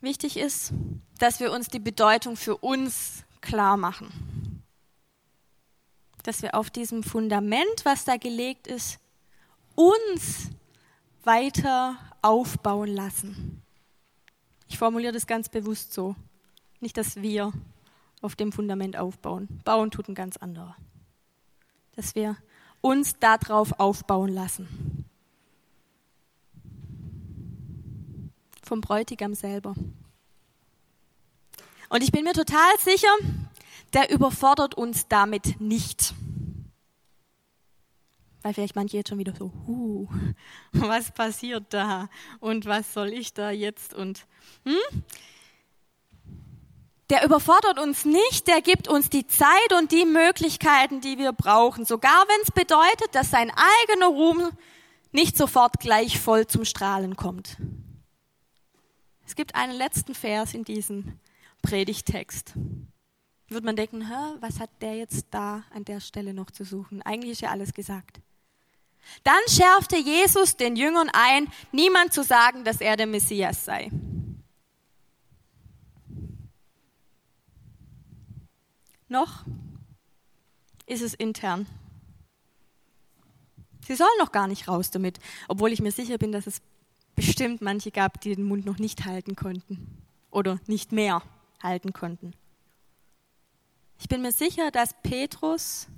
Wichtig 0.00 0.36
ist, 0.36 0.72
dass 1.18 1.40
wir 1.40 1.50
uns 1.50 1.66
die 1.66 1.80
Bedeutung 1.80 2.36
für 2.36 2.56
uns 2.58 3.24
klar 3.40 3.76
machen. 3.76 4.62
Dass 6.22 6.42
wir 6.42 6.54
auf 6.54 6.70
diesem 6.70 7.02
Fundament, 7.02 7.84
was 7.84 8.04
da 8.04 8.16
gelegt 8.18 8.68
ist, 8.68 9.00
uns 9.74 10.50
weiter 11.24 11.98
aufbauen 12.22 12.94
lassen. 12.94 13.62
Ich 14.68 14.78
formuliere 14.78 15.12
das 15.12 15.26
ganz 15.26 15.48
bewusst 15.48 15.92
so. 15.92 16.14
Nicht, 16.78 16.96
dass 16.96 17.16
wir 17.20 17.52
auf 18.22 18.36
dem 18.36 18.52
Fundament 18.52 18.96
aufbauen. 18.96 19.48
Bauen 19.64 19.90
tut 19.90 20.06
ein 20.08 20.14
ganz 20.14 20.36
anderer. 20.36 20.76
Dass 21.96 22.14
wir 22.14 22.36
uns 22.80 23.18
darauf 23.18 23.78
aufbauen 23.78 24.32
lassen. 24.32 25.04
Vom 28.62 28.80
Bräutigam 28.80 29.34
selber. 29.34 29.74
Und 31.88 32.02
ich 32.02 32.12
bin 32.12 32.24
mir 32.24 32.34
total 32.34 32.78
sicher, 32.78 33.14
der 33.94 34.10
überfordert 34.10 34.74
uns 34.74 35.08
damit 35.08 35.60
nicht. 35.60 36.14
Weil 38.42 38.54
vielleicht 38.54 38.76
manche 38.76 38.98
jetzt 38.98 39.08
schon 39.08 39.18
wieder 39.18 39.34
so, 39.34 39.52
huh, 39.66 40.08
was 40.72 41.10
passiert 41.10 41.64
da 41.70 42.08
und 42.40 42.66
was 42.66 42.92
soll 42.92 43.08
ich 43.08 43.32
da 43.32 43.50
jetzt 43.50 43.94
und 43.94 44.26
hm? 44.64 45.02
Der 47.10 47.24
überfordert 47.24 47.78
uns 47.78 48.04
nicht, 48.04 48.48
der 48.48 48.60
gibt 48.60 48.86
uns 48.86 49.08
die 49.08 49.26
Zeit 49.26 49.72
und 49.78 49.92
die 49.92 50.04
Möglichkeiten, 50.04 51.00
die 51.00 51.16
wir 51.16 51.32
brauchen, 51.32 51.86
sogar 51.86 52.24
wenn 52.28 52.40
es 52.42 52.50
bedeutet, 52.50 53.14
dass 53.14 53.30
sein 53.30 53.50
eigener 53.50 54.08
Ruhm 54.08 54.50
nicht 55.10 55.36
sofort 55.36 55.80
gleich 55.80 56.20
voll 56.20 56.46
zum 56.46 56.66
Strahlen 56.66 57.16
kommt. 57.16 57.56
Es 59.26 59.34
gibt 59.34 59.54
einen 59.54 59.72
letzten 59.72 60.14
Vers 60.14 60.52
in 60.52 60.64
diesem 60.64 61.18
Predigtext. 61.62 62.52
Würde 63.48 63.64
man 63.64 63.76
denken, 63.76 64.06
Hä, 64.06 64.36
was 64.40 64.60
hat 64.60 64.70
der 64.82 64.94
jetzt 64.96 65.26
da 65.30 65.64
an 65.74 65.84
der 65.84 66.00
Stelle 66.00 66.34
noch 66.34 66.50
zu 66.50 66.64
suchen? 66.64 67.00
Eigentlich 67.02 67.32
ist 67.32 67.40
ja 67.40 67.50
alles 67.50 67.72
gesagt. 67.72 68.20
Dann 69.24 69.40
schärfte 69.48 69.96
Jesus 69.96 70.56
den 70.56 70.76
Jüngern 70.76 71.10
ein, 71.12 71.48
niemand 71.72 72.12
zu 72.12 72.22
sagen, 72.22 72.64
dass 72.64 72.82
er 72.82 72.96
der 72.96 73.06
Messias 73.06 73.64
sei. 73.64 73.90
Noch 79.08 79.44
ist 80.86 81.02
es 81.02 81.14
intern. 81.14 81.66
Sie 83.86 83.94
sollen 83.94 84.10
noch 84.18 84.32
gar 84.32 84.48
nicht 84.48 84.68
raus 84.68 84.90
damit, 84.90 85.18
obwohl 85.48 85.72
ich 85.72 85.80
mir 85.80 85.92
sicher 85.92 86.18
bin, 86.18 86.32
dass 86.32 86.46
es 86.46 86.60
bestimmt 87.16 87.62
manche 87.62 87.90
gab, 87.90 88.20
die 88.20 88.34
den 88.34 88.44
Mund 88.44 88.66
noch 88.66 88.78
nicht 88.78 89.04
halten 89.04 89.34
konnten 89.34 90.04
oder 90.30 90.60
nicht 90.66 90.92
mehr 90.92 91.22
halten 91.62 91.92
konnten. 91.92 92.34
Ich 93.98 94.08
bin 94.08 94.22
mir 94.22 94.32
sicher, 94.32 94.70
dass 94.70 94.94
Petrus 95.02 95.88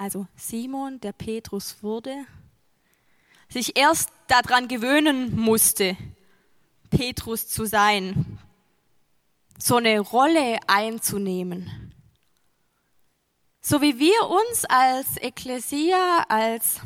also 0.00 0.26
Simon, 0.34 0.98
der 1.00 1.12
Petrus 1.12 1.82
wurde, 1.82 2.24
sich 3.50 3.76
erst 3.76 4.08
daran 4.28 4.66
gewöhnen 4.66 5.36
musste, 5.38 5.94
Petrus 6.88 7.46
zu 7.48 7.66
sein, 7.66 8.38
so 9.58 9.76
eine 9.76 10.00
Rolle 10.00 10.58
einzunehmen. 10.66 11.89
So 13.70 13.80
wie 13.80 14.00
wir 14.00 14.28
uns 14.28 14.64
als 14.64 15.16
Ekklesia, 15.18 16.24
als 16.28 16.80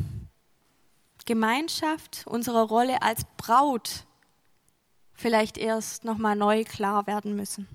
Gemeinschaft 1.24 2.26
unserer 2.26 2.64
Rolle 2.64 3.00
als 3.00 3.24
Braut 3.38 4.04
vielleicht 5.14 5.56
erst 5.56 6.04
nochmal 6.04 6.36
neu 6.36 6.62
klar 6.64 7.06
werden 7.06 7.36
müssen. 7.36 7.66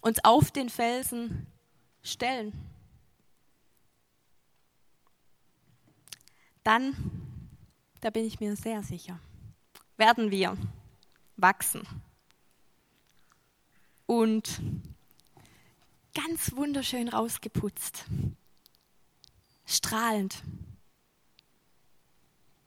Uns 0.00 0.24
auf 0.24 0.50
den 0.50 0.68
Felsen 0.70 1.46
stellen. 2.02 2.52
dann, 6.64 6.96
da 8.00 8.10
bin 8.10 8.24
ich 8.24 8.40
mir 8.40 8.56
sehr 8.56 8.82
sicher, 8.82 9.20
werden 9.96 10.32
wir 10.32 10.56
wachsen 11.36 11.86
und 14.06 14.60
ganz 16.14 16.54
wunderschön 16.54 17.08
rausgeputzt, 17.08 18.04
strahlend. 19.66 20.42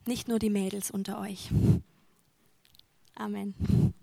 Nicht 0.06 0.28
nur 0.28 0.38
die 0.38 0.50
Mädels 0.50 0.90
unter 0.90 1.20
euch. 1.20 1.50
Amen. 3.14 3.94